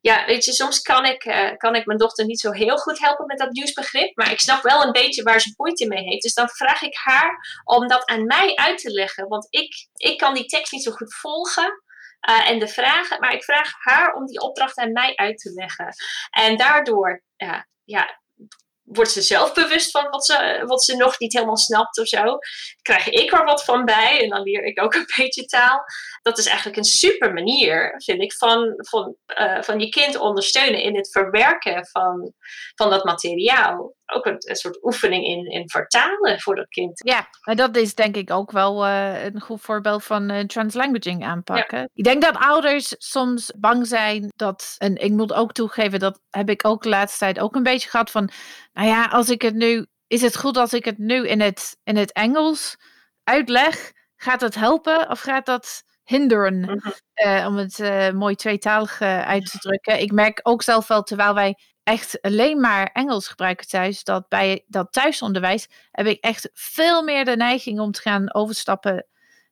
ja, 0.00 0.26
weet 0.26 0.44
je, 0.44 0.52
soms 0.52 0.80
kan 0.80 1.04
ik, 1.04 1.24
uh, 1.24 1.56
kan 1.56 1.74
ik 1.74 1.86
mijn 1.86 1.98
dochter 1.98 2.24
niet 2.24 2.40
zo 2.40 2.50
heel 2.50 2.76
goed 2.76 2.98
helpen 2.98 3.26
met 3.26 3.38
dat 3.38 3.52
nieuwsbegrip. 3.52 4.16
Maar 4.16 4.30
ik 4.30 4.40
snap 4.40 4.62
wel 4.62 4.82
een 4.82 4.92
beetje 4.92 5.22
waar 5.22 5.40
ze 5.40 5.54
moeite 5.56 5.86
mee 5.86 6.04
heeft. 6.04 6.22
Dus 6.22 6.34
dan 6.34 6.48
vraag 6.48 6.82
ik 6.82 6.96
haar 6.96 7.62
om 7.64 7.88
dat 7.88 8.06
aan 8.06 8.26
mij 8.26 8.54
uit 8.54 8.78
te 8.78 8.90
leggen. 8.90 9.28
Want 9.28 9.46
ik, 9.50 9.88
ik 9.94 10.18
kan 10.18 10.34
die 10.34 10.44
tekst 10.44 10.72
niet 10.72 10.82
zo 10.82 10.90
goed 10.90 11.14
volgen. 11.14 11.82
Uh, 12.28 12.48
en 12.48 12.58
de 12.58 12.68
vragen, 12.68 13.20
maar 13.20 13.32
ik 13.32 13.44
vraag 13.44 13.72
haar 13.78 14.14
om 14.14 14.26
die 14.26 14.40
opdracht 14.40 14.78
aan 14.78 14.92
mij 14.92 15.16
uit 15.16 15.38
te 15.38 15.52
leggen. 15.52 15.94
En 16.30 16.56
daardoor 16.56 17.22
uh, 17.36 17.62
ja, 17.84 18.20
wordt 18.92 19.10
ze 19.10 19.22
zelf 19.22 19.52
bewust 19.52 19.90
van 19.90 20.10
wat 20.10 20.26
ze, 20.26 20.62
wat 20.66 20.84
ze 20.84 20.96
nog 20.96 21.18
niet 21.18 21.32
helemaal 21.32 21.56
snapt 21.56 21.98
of 21.98 22.06
zo. 22.06 22.38
Krijg 22.82 23.08
ik 23.08 23.32
er 23.32 23.44
wat 23.44 23.64
van 23.64 23.84
bij 23.84 24.22
en 24.22 24.28
dan 24.28 24.42
leer 24.42 24.64
ik 24.64 24.82
ook 24.82 24.94
een 24.94 25.12
beetje 25.16 25.44
taal. 25.44 25.80
Dat 26.22 26.38
is 26.38 26.46
eigenlijk 26.46 26.76
een 26.76 26.84
super 26.84 27.32
manier, 27.32 27.94
vind 28.04 28.22
ik, 28.22 28.32
van, 28.32 28.74
van, 28.76 29.16
uh, 29.38 29.62
van 29.62 29.80
je 29.80 29.88
kind 29.88 30.16
ondersteunen 30.16 30.82
in 30.82 30.96
het 30.96 31.10
verwerken 31.10 31.86
van, 31.86 32.32
van 32.74 32.90
dat 32.90 33.04
materiaal. 33.04 33.96
Ook 34.14 34.26
een, 34.26 34.36
een, 34.38 34.56
soort 34.56 34.84
oefening 34.84 35.24
in, 35.24 35.46
in 35.46 35.68
vertalen 35.68 36.40
voor 36.40 36.54
dat 36.54 36.68
kind. 36.68 37.00
Ja, 37.04 37.28
maar 37.44 37.56
dat 37.56 37.76
is 37.76 37.94
denk 37.94 38.16
ik 38.16 38.30
ook 38.30 38.50
wel 38.50 38.86
uh, 38.86 39.24
een 39.24 39.40
goed 39.40 39.60
voorbeeld 39.60 40.04
van 40.04 40.30
uh, 40.30 40.40
translanguaging 40.40 41.24
aanpakken. 41.24 41.78
Ja. 41.78 41.88
Ik 41.94 42.04
denk 42.04 42.22
dat 42.22 42.36
ouders 42.36 42.94
soms 42.98 43.52
bang 43.56 43.86
zijn 43.86 44.32
dat, 44.36 44.74
en 44.78 44.96
ik 44.96 45.10
moet 45.10 45.32
ook 45.32 45.52
toegeven, 45.52 45.98
dat 45.98 46.20
heb 46.30 46.50
ik 46.50 46.66
ook 46.66 46.82
de 46.82 46.88
laatste 46.88 47.18
tijd 47.18 47.38
ook 47.38 47.54
een 47.54 47.62
beetje 47.62 47.88
gehad 47.88 48.10
van 48.10 48.30
nou 48.72 48.88
ja, 48.88 49.04
als 49.04 49.28
ik 49.28 49.42
het 49.42 49.54
nu, 49.54 49.86
is 50.06 50.22
het 50.22 50.36
goed 50.36 50.56
als 50.56 50.72
ik 50.72 50.84
het 50.84 50.98
nu 50.98 51.28
in 51.28 51.40
het, 51.40 51.76
in 51.84 51.96
het 51.96 52.12
Engels 52.12 52.76
uitleg? 53.24 53.92
Gaat 54.16 54.40
dat 54.40 54.54
helpen 54.54 55.10
of 55.10 55.20
gaat 55.20 55.46
dat 55.46 55.82
hinderen? 56.04 56.58
Mm 56.58 56.64
-hmm. 56.64 56.92
uh, 57.26 57.46
om 57.46 57.56
het 57.56 57.78
uh, 57.78 58.10
mooi 58.10 58.34
tweetalig 58.34 59.00
uh, 59.00 59.26
uit 59.26 59.50
te 59.50 59.58
drukken. 59.58 60.00
Ik 60.00 60.12
merk 60.12 60.40
ook 60.42 60.62
zelf 60.62 60.88
wel, 60.88 61.02
terwijl 61.02 61.34
wij 61.34 61.58
echt 61.88 62.20
alleen 62.20 62.60
maar 62.60 62.90
Engels 62.92 63.28
gebruiken 63.28 63.66
thuis, 63.66 64.04
dat 64.04 64.28
bij 64.28 64.64
dat 64.66 64.92
thuisonderwijs 64.92 65.68
heb 65.90 66.06
ik 66.06 66.20
echt 66.20 66.50
veel 66.52 67.02
meer 67.02 67.24
de 67.24 67.36
neiging 67.36 67.80
om 67.80 67.92
te 67.92 68.00
gaan 68.00 68.34
overstappen 68.34 69.06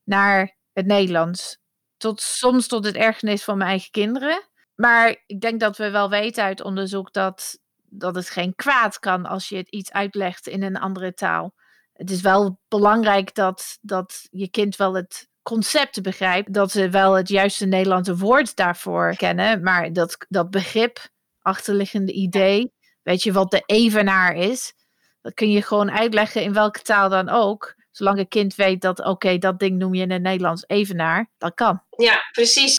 naar 0.04 0.56
het 0.72 0.86
Nederlands. 0.86 1.58
Tot, 1.96 2.20
soms 2.20 2.66
tot 2.66 2.84
het 2.84 2.96
ergernis 2.96 3.44
van 3.44 3.58
mijn 3.58 3.70
eigen 3.70 3.90
kinderen. 3.90 4.42
Maar 4.74 5.22
ik 5.26 5.40
denk 5.40 5.60
dat 5.60 5.76
we 5.76 5.90
wel 5.90 6.10
weten 6.10 6.44
uit 6.44 6.62
onderzoek 6.62 7.12
dat 7.12 7.58
dat 7.88 8.14
het 8.14 8.30
geen 8.30 8.54
kwaad 8.54 8.98
kan 8.98 9.26
als 9.26 9.48
je 9.48 9.56
het 9.56 9.68
iets 9.68 9.92
uitlegt 9.92 10.46
in 10.46 10.62
een 10.62 10.76
andere 10.76 11.14
taal. 11.14 11.54
Het 11.92 12.10
is 12.10 12.20
wel 12.20 12.60
belangrijk 12.68 13.34
dat, 13.34 13.78
dat 13.80 14.26
je 14.30 14.48
kind 14.48 14.76
wel 14.76 14.94
het 14.94 15.28
concept 15.42 16.02
begrijpt, 16.02 16.52
dat 16.52 16.70
ze 16.70 16.90
wel 16.90 17.12
het 17.12 17.28
juiste 17.28 17.66
Nederlandse 17.66 18.16
woord 18.16 18.56
daarvoor 18.56 19.16
kennen, 19.16 19.62
maar 19.62 19.92
dat, 19.92 20.16
dat 20.28 20.50
begrip, 20.50 21.08
achterliggende 21.46 22.12
idee, 22.12 22.72
weet 23.02 23.22
je 23.22 23.32
wat 23.32 23.50
de 23.50 23.62
evenaar 23.66 24.34
is, 24.36 24.74
dat 25.20 25.34
kun 25.34 25.50
je 25.50 25.62
gewoon 25.62 25.90
uitleggen 25.90 26.42
in 26.42 26.52
welke 26.52 26.82
taal 26.82 27.08
dan 27.08 27.28
ook. 27.28 27.74
Zolang 27.90 28.18
een 28.18 28.28
kind 28.28 28.54
weet 28.54 28.80
dat, 28.80 29.04
oké, 29.04 29.38
dat 29.38 29.58
ding 29.58 29.78
noem 29.78 29.94
je 29.94 30.02
in 30.02 30.10
het 30.10 30.22
Nederlands 30.22 30.64
evenaar, 30.66 31.30
dat 31.38 31.54
kan. 31.54 31.82
Ja, 31.96 32.18
precies. 32.32 32.76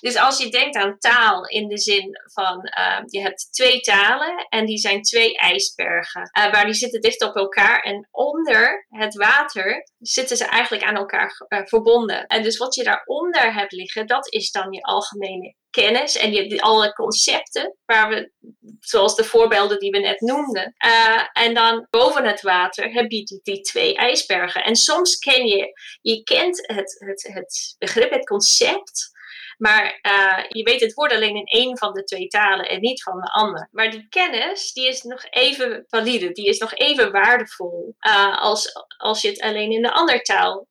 Dus 0.00 0.16
als 0.16 0.38
je 0.38 0.50
denkt 0.50 0.76
aan 0.76 0.98
taal 0.98 1.46
in 1.46 1.68
de 1.68 1.78
zin 1.78 2.10
van 2.32 2.70
uh, 2.78 3.00
je 3.04 3.20
hebt 3.20 3.52
twee 3.52 3.80
talen 3.80 4.46
en 4.48 4.66
die 4.66 4.78
zijn 4.78 5.02
twee 5.02 5.36
ijsbergen. 5.36 6.30
Uh, 6.38 6.52
waar 6.52 6.64
die 6.64 6.74
zitten 6.74 7.00
dicht 7.00 7.22
op 7.22 7.36
elkaar 7.36 7.80
en 7.80 8.08
onder 8.10 8.86
het 8.88 9.14
water 9.14 9.90
zitten 9.98 10.36
ze 10.36 10.44
eigenlijk 10.44 10.84
aan 10.84 10.96
elkaar 10.96 11.46
uh, 11.48 11.60
verbonden. 11.64 12.26
En 12.26 12.42
dus 12.42 12.56
wat 12.56 12.74
je 12.74 12.84
daaronder 12.84 13.54
hebt 13.54 13.72
liggen, 13.72 14.06
dat 14.06 14.32
is 14.32 14.50
dan 14.50 14.72
je 14.72 14.82
algemene 14.82 15.54
kennis 15.70 16.16
en 16.16 16.32
je, 16.32 16.60
alle 16.60 16.92
concepten, 16.92 17.76
waar 17.84 18.08
we, 18.08 18.32
zoals 18.80 19.16
de 19.16 19.24
voorbeelden 19.24 19.78
die 19.78 19.90
we 19.90 19.98
net 19.98 20.20
noemden. 20.20 20.74
Uh, 20.86 21.26
en 21.32 21.54
dan 21.54 21.86
boven 21.90 22.24
het 22.24 22.40
water 22.40 22.92
heb 22.92 23.10
je 23.10 23.24
die, 23.24 23.40
die, 23.42 23.60
twee 23.60 23.96
ijsbergen. 23.96 24.64
En 24.64 24.76
soms 24.76 25.18
ken 25.18 25.46
je, 25.46 25.80
je 26.00 26.22
kent 26.22 26.66
het, 26.66 26.96
het, 26.98 27.28
het 27.32 27.74
begrip, 27.78 28.10
het 28.10 28.26
concept, 28.26 29.18
maar 29.58 29.98
uh, 30.02 30.44
je 30.48 30.62
weet 30.62 30.80
het 30.80 30.94
woord 30.94 31.12
alleen 31.12 31.36
in 31.36 31.44
één 31.44 31.78
van 31.78 31.92
de 31.92 32.04
twee 32.04 32.26
talen 32.26 32.68
en 32.68 32.80
niet 32.80 33.02
van 33.02 33.20
de 33.20 33.32
ander. 33.32 33.68
Maar 33.72 33.90
die 33.90 34.06
kennis, 34.08 34.72
die 34.72 34.88
is 34.88 35.02
nog 35.02 35.24
even 35.30 35.84
valide, 35.88 36.32
die 36.32 36.46
is 36.46 36.58
nog 36.58 36.74
even 36.74 37.12
waardevol 37.12 37.94
uh, 38.06 38.38
als, 38.42 38.72
als 38.96 39.22
je 39.22 39.28
het 39.28 39.40
alleen 39.40 39.70
in 39.70 39.82
de 39.82 39.92
andere 39.92 40.20
taal 40.20 40.66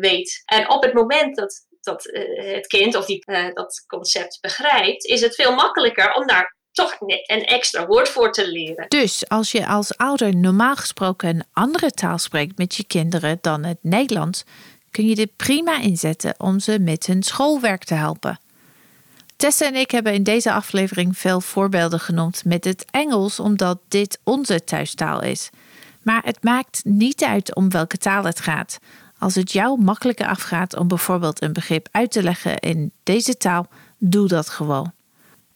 weet. 0.00 0.42
En 0.44 0.70
op 0.70 0.82
het 0.82 0.92
moment 0.92 1.36
dat 1.36 1.68
dat 1.80 2.08
het 2.32 2.66
kind 2.66 2.94
of 2.94 3.06
die, 3.06 3.24
dat 3.54 3.84
concept 3.86 4.38
begrijpt, 4.40 5.04
is 5.04 5.20
het 5.20 5.34
veel 5.34 5.54
makkelijker 5.54 6.12
om 6.12 6.26
daar 6.26 6.58
toch 6.72 6.96
een 7.00 7.44
extra 7.44 7.86
woord 7.86 8.08
voor 8.08 8.32
te 8.32 8.48
leren. 8.48 8.88
Dus 8.88 9.28
als 9.28 9.52
je 9.52 9.66
als 9.66 9.96
ouder 9.96 10.36
normaal 10.36 10.76
gesproken 10.76 11.28
een 11.28 11.44
andere 11.52 11.90
taal 11.90 12.18
spreekt 12.18 12.58
met 12.58 12.74
je 12.74 12.84
kinderen 12.84 13.38
dan 13.40 13.64
het 13.64 13.78
Nederlands, 13.80 14.44
kun 14.90 15.06
je 15.06 15.14
dit 15.14 15.36
prima 15.36 15.80
inzetten 15.80 16.34
om 16.38 16.60
ze 16.60 16.78
met 16.78 17.06
hun 17.06 17.22
schoolwerk 17.22 17.84
te 17.84 17.94
helpen. 17.94 18.40
Tessa 19.36 19.66
en 19.66 19.74
ik 19.74 19.90
hebben 19.90 20.12
in 20.12 20.22
deze 20.22 20.52
aflevering 20.52 21.18
veel 21.18 21.40
voorbeelden 21.40 22.00
genoemd 22.00 22.44
met 22.44 22.64
het 22.64 22.84
Engels, 22.90 23.40
omdat 23.40 23.78
dit 23.88 24.20
onze 24.24 24.64
thuistaal 24.64 25.22
is. 25.22 25.50
Maar 26.02 26.24
het 26.24 26.42
maakt 26.42 26.80
niet 26.84 27.24
uit 27.24 27.54
om 27.54 27.70
welke 27.70 27.96
taal 27.96 28.24
het 28.24 28.40
gaat. 28.40 28.78
Als 29.20 29.34
het 29.34 29.52
jou 29.52 29.80
makkelijker 29.80 30.26
afgaat 30.26 30.76
om 30.76 30.88
bijvoorbeeld 30.88 31.42
een 31.42 31.52
begrip 31.52 31.88
uit 31.90 32.10
te 32.10 32.22
leggen 32.22 32.58
in 32.58 32.92
deze 33.02 33.36
taal, 33.36 33.66
doe 33.98 34.28
dat 34.28 34.48
gewoon. 34.48 34.92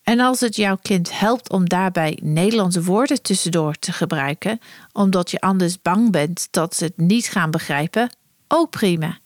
En 0.03 0.20
als 0.20 0.40
het 0.40 0.57
jouw 0.57 0.79
kind 0.83 1.18
helpt 1.18 1.50
om 1.50 1.68
daarbij 1.68 2.18
Nederlandse 2.22 2.83
woorden 2.83 3.22
tussendoor 3.22 3.74
te 3.74 3.92
gebruiken, 3.92 4.59
omdat 4.92 5.31
je 5.31 5.40
anders 5.40 5.83
bang 5.83 6.11
bent 6.11 6.48
dat 6.50 6.77
ze 6.77 6.85
het 6.85 6.96
niet 6.96 7.27
gaan 7.27 7.50
begrijpen, 7.50 8.11
ook 8.48 8.70
prima. 8.70 9.18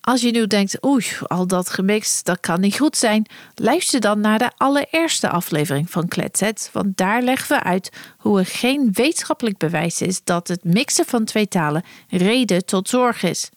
Als 0.00 0.20
je 0.20 0.30
nu 0.30 0.46
denkt, 0.46 0.84
oei, 0.84 1.06
al 1.26 1.46
dat 1.46 1.70
gemixt, 1.70 2.24
dat 2.24 2.40
kan 2.40 2.60
niet 2.60 2.78
goed 2.78 2.96
zijn, 2.96 3.26
luister 3.54 4.00
dan 4.00 4.20
naar 4.20 4.38
de 4.38 4.50
allereerste 4.56 5.28
aflevering 5.28 5.90
van 5.90 6.08
Kletset, 6.08 6.70
want 6.72 6.96
daar 6.96 7.22
leggen 7.22 7.56
we 7.56 7.62
uit 7.62 7.92
hoe 8.18 8.38
er 8.38 8.46
geen 8.46 8.88
wetenschappelijk 8.92 9.58
bewijs 9.58 10.00
is 10.00 10.24
dat 10.24 10.48
het 10.48 10.64
mixen 10.64 11.04
van 11.04 11.24
twee 11.24 11.48
talen 11.48 11.84
reden 12.08 12.64
tot 12.64 12.88
zorg 12.88 13.22
is. 13.22 13.50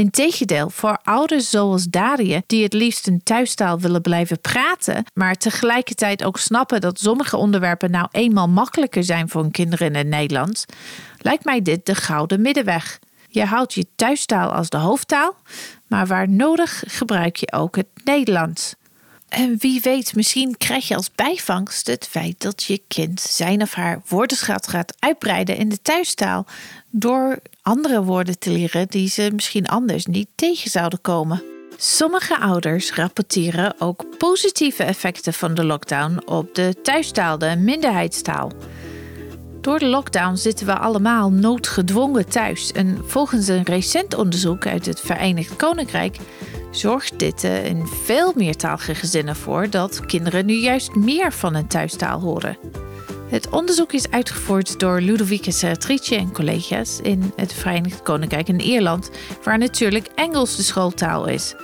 Integendeel, 0.00 0.70
voor 0.70 0.98
ouders 1.02 1.50
zoals 1.50 1.84
Daria, 1.84 2.42
die 2.46 2.62
het 2.62 2.72
liefst 2.72 3.06
een 3.06 3.22
thuistaal 3.22 3.80
willen 3.80 4.00
blijven 4.00 4.40
praten, 4.40 5.04
maar 5.14 5.34
tegelijkertijd 5.34 6.24
ook 6.24 6.38
snappen 6.38 6.80
dat 6.80 7.00
sommige 7.00 7.36
onderwerpen 7.36 7.90
nou 7.90 8.08
eenmaal 8.10 8.48
makkelijker 8.48 9.04
zijn 9.04 9.28
voor 9.28 9.42
hun 9.42 9.50
kinderen 9.50 9.86
in 9.86 9.94
het 9.94 10.06
Nederlands, 10.06 10.64
lijkt 11.18 11.44
mij 11.44 11.62
dit 11.62 11.86
de 11.86 11.94
gouden 11.94 12.40
middenweg. 12.40 12.98
Je 13.28 13.44
houdt 13.44 13.74
je 13.74 13.86
thuistaal 13.96 14.52
als 14.52 14.68
de 14.68 14.76
hoofdtaal, 14.76 15.36
maar 15.86 16.06
waar 16.06 16.28
nodig 16.28 16.82
gebruik 16.86 17.36
je 17.36 17.52
ook 17.52 17.76
het 17.76 17.88
Nederlands. 18.04 18.74
En 19.30 19.56
wie 19.58 19.80
weet, 19.80 20.14
misschien 20.14 20.56
krijg 20.56 20.88
je 20.88 20.96
als 20.96 21.10
bijvangst 21.14 21.86
het 21.86 22.06
feit 22.10 22.40
dat 22.40 22.62
je 22.62 22.82
kind 22.88 23.20
zijn 23.20 23.62
of 23.62 23.72
haar 23.72 24.02
woordenschat 24.08 24.68
gaat 24.68 24.94
uitbreiden 24.98 25.56
in 25.56 25.68
de 25.68 25.82
thuistaal. 25.82 26.46
Door 26.90 27.38
andere 27.62 28.02
woorden 28.02 28.38
te 28.38 28.50
leren 28.50 28.88
die 28.88 29.08
ze 29.08 29.30
misschien 29.34 29.66
anders 29.66 30.06
niet 30.06 30.28
tegen 30.34 30.70
zouden 30.70 31.00
komen. 31.00 31.42
Sommige 31.76 32.38
ouders 32.38 32.92
rapporteren 32.92 33.74
ook 33.78 34.04
positieve 34.18 34.82
effecten 34.82 35.32
van 35.32 35.54
de 35.54 35.64
lockdown 35.64 36.22
op 36.26 36.54
de 36.54 36.74
thuistaal, 36.82 37.38
de 37.38 37.56
minderheidstaal. 37.56 38.52
Door 39.60 39.78
de 39.78 39.86
lockdown 39.86 40.36
zitten 40.36 40.66
we 40.66 40.78
allemaal 40.78 41.30
noodgedwongen 41.30 42.28
thuis. 42.28 42.72
En 42.72 42.98
volgens 43.04 43.48
een 43.48 43.62
recent 43.62 44.14
onderzoek 44.14 44.66
uit 44.66 44.86
het 44.86 45.00
Verenigd 45.00 45.56
Koninkrijk 45.56 46.16
zorgt 46.70 47.18
dit 47.18 47.44
in 47.44 47.86
veel 47.86 48.32
meertalige 48.36 48.94
gezinnen 48.94 49.36
voor 49.36 49.70
dat 49.70 50.06
kinderen 50.06 50.46
nu 50.46 50.54
juist 50.54 50.94
meer 50.94 51.32
van 51.32 51.54
een 51.54 51.66
thuistaal 51.66 52.20
horen. 52.20 52.58
Het 53.28 53.48
onderzoek 53.48 53.92
is 53.92 54.10
uitgevoerd 54.10 54.78
door 54.78 55.00
Ludovica 55.00 55.50
Serratrice 55.50 56.16
en 56.16 56.32
collega's 56.32 56.98
in 57.02 57.32
het 57.36 57.52
Verenigd 57.52 58.02
Koninkrijk 58.02 58.48
en 58.48 58.60
Ierland, 58.60 59.10
waar 59.44 59.58
natuurlijk 59.58 60.08
Engels 60.14 60.56
de 60.56 60.62
schooltaal 60.62 61.26
is. 61.26 61.54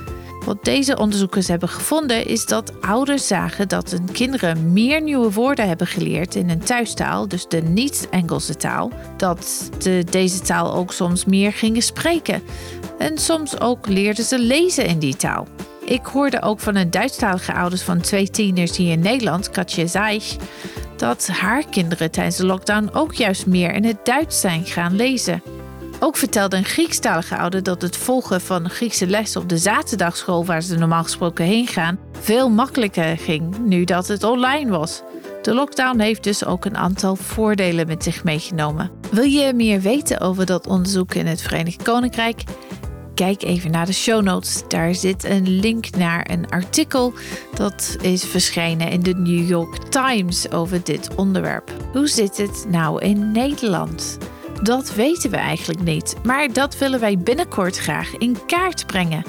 Wat 0.44 0.64
deze 0.64 0.96
onderzoekers 0.96 1.48
hebben 1.48 1.68
gevonden 1.68 2.26
is 2.26 2.46
dat 2.46 2.80
ouders 2.80 3.26
zagen 3.26 3.68
dat 3.68 3.90
hun 3.90 4.12
kinderen 4.12 4.72
meer 4.72 5.02
nieuwe 5.02 5.32
woorden 5.32 5.68
hebben 5.68 5.86
geleerd 5.86 6.34
in 6.34 6.50
een 6.50 6.64
thuistaal, 6.64 7.28
dus 7.28 7.48
de 7.48 7.62
niet-Engelse 7.62 8.56
taal, 8.56 8.90
dat 9.16 9.70
de, 9.78 10.04
deze 10.10 10.40
taal 10.40 10.74
ook 10.74 10.92
soms 10.92 11.24
meer 11.24 11.52
gingen 11.52 11.82
spreken. 11.82 12.42
En 12.98 13.18
soms 13.18 13.60
ook 13.60 13.86
leerden 13.86 14.24
ze 14.24 14.38
lezen 14.38 14.86
in 14.86 14.98
die 14.98 15.16
taal. 15.16 15.46
Ik 15.84 16.06
hoorde 16.06 16.42
ook 16.42 16.60
van 16.60 16.76
een 16.76 16.90
Duitsstalige 16.90 17.52
ouders 17.52 17.82
van 17.82 18.00
twee 18.00 18.30
tieners 18.30 18.76
hier 18.76 18.92
in 18.92 19.00
Nederland, 19.00 19.50
Katja 19.50 19.86
Zeich, 19.86 20.36
dat 20.96 21.26
haar 21.26 21.64
kinderen 21.70 22.10
tijdens 22.10 22.36
de 22.36 22.46
lockdown 22.46 22.90
ook 22.92 23.14
juist 23.14 23.46
meer 23.46 23.74
in 23.74 23.84
het 23.84 24.04
Duits 24.04 24.40
zijn 24.40 24.64
gaan 24.64 24.96
lezen. 24.96 25.42
Ook 26.00 26.16
vertelde 26.16 26.56
een 26.56 26.64
Griekstalige 26.64 27.36
ouder 27.36 27.62
dat 27.62 27.82
het 27.82 27.96
volgen 27.96 28.40
van 28.40 28.70
Griekse 28.70 29.06
les 29.06 29.36
op 29.36 29.48
de 29.48 29.58
zaterdagschool 29.58 30.44
waar 30.44 30.62
ze 30.62 30.78
normaal 30.78 31.02
gesproken 31.02 31.44
heen 31.44 31.66
gaan 31.66 31.98
veel 32.26 32.50
makkelijker 32.50 33.18
ging 33.18 33.58
nu 33.58 33.84
dat 33.84 34.08
het 34.08 34.24
online 34.24 34.70
was. 34.70 35.02
De 35.42 35.54
lockdown 35.54 35.98
heeft 35.98 36.22
dus 36.22 36.44
ook 36.44 36.64
een 36.64 36.76
aantal 36.76 37.16
voordelen 37.16 37.86
met 37.86 38.02
zich 38.02 38.24
meegenomen. 38.24 38.90
Wil 39.10 39.24
je 39.24 39.52
meer 39.54 39.80
weten 39.80 40.20
over 40.20 40.46
dat 40.46 40.66
onderzoek 40.66 41.14
in 41.14 41.26
het 41.26 41.42
Verenigd 41.42 41.82
Koninkrijk? 41.82 42.42
Kijk 43.16 43.42
even 43.42 43.70
naar 43.70 43.86
de 43.86 43.92
show 43.92 44.22
notes. 44.22 44.62
Daar 44.68 44.94
zit 44.94 45.24
een 45.24 45.48
link 45.48 45.90
naar 45.90 46.30
een 46.30 46.50
artikel 46.50 47.12
dat 47.54 47.96
is 48.00 48.24
verschenen 48.24 48.90
in 48.90 49.02
de 49.02 49.14
New 49.14 49.48
York 49.48 49.76
Times 49.76 50.50
over 50.50 50.84
dit 50.84 51.14
onderwerp. 51.14 51.72
Hoe 51.92 52.08
zit 52.08 52.36
het 52.36 52.64
nou 52.68 53.02
in 53.02 53.32
Nederland? 53.32 54.18
Dat 54.62 54.94
weten 54.94 55.30
we 55.30 55.36
eigenlijk 55.36 55.82
niet, 55.82 56.14
maar 56.24 56.52
dat 56.52 56.78
willen 56.78 57.00
wij 57.00 57.18
binnenkort 57.18 57.76
graag 57.78 58.16
in 58.16 58.36
kaart 58.46 58.86
brengen. 58.86 59.24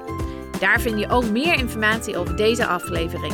Daar 0.59 0.81
vind 0.81 0.99
je 0.99 1.09
ook 1.09 1.29
meer 1.29 1.53
informatie 1.53 2.17
over 2.17 2.35
deze 2.35 2.65
aflevering. 2.65 3.33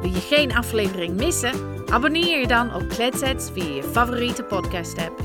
Wil 0.00 0.10
je 0.10 0.20
geen 0.20 0.54
aflevering 0.54 1.16
missen? 1.16 1.52
Abonneer 1.86 2.40
je 2.40 2.46
dan 2.46 2.74
op 2.74 2.88
Kletset 2.88 3.50
via 3.54 3.74
je 3.74 3.82
favoriete 3.82 4.42
podcast 4.42 4.98
app. 4.98 5.22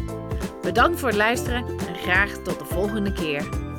Bedankt 0.61 0.99
voor 0.99 1.09
het 1.09 1.17
luisteren 1.17 1.65
en 1.65 1.95
graag 1.95 2.31
tot 2.31 2.59
de 2.59 2.65
volgende 2.65 3.13
keer. 3.13 3.70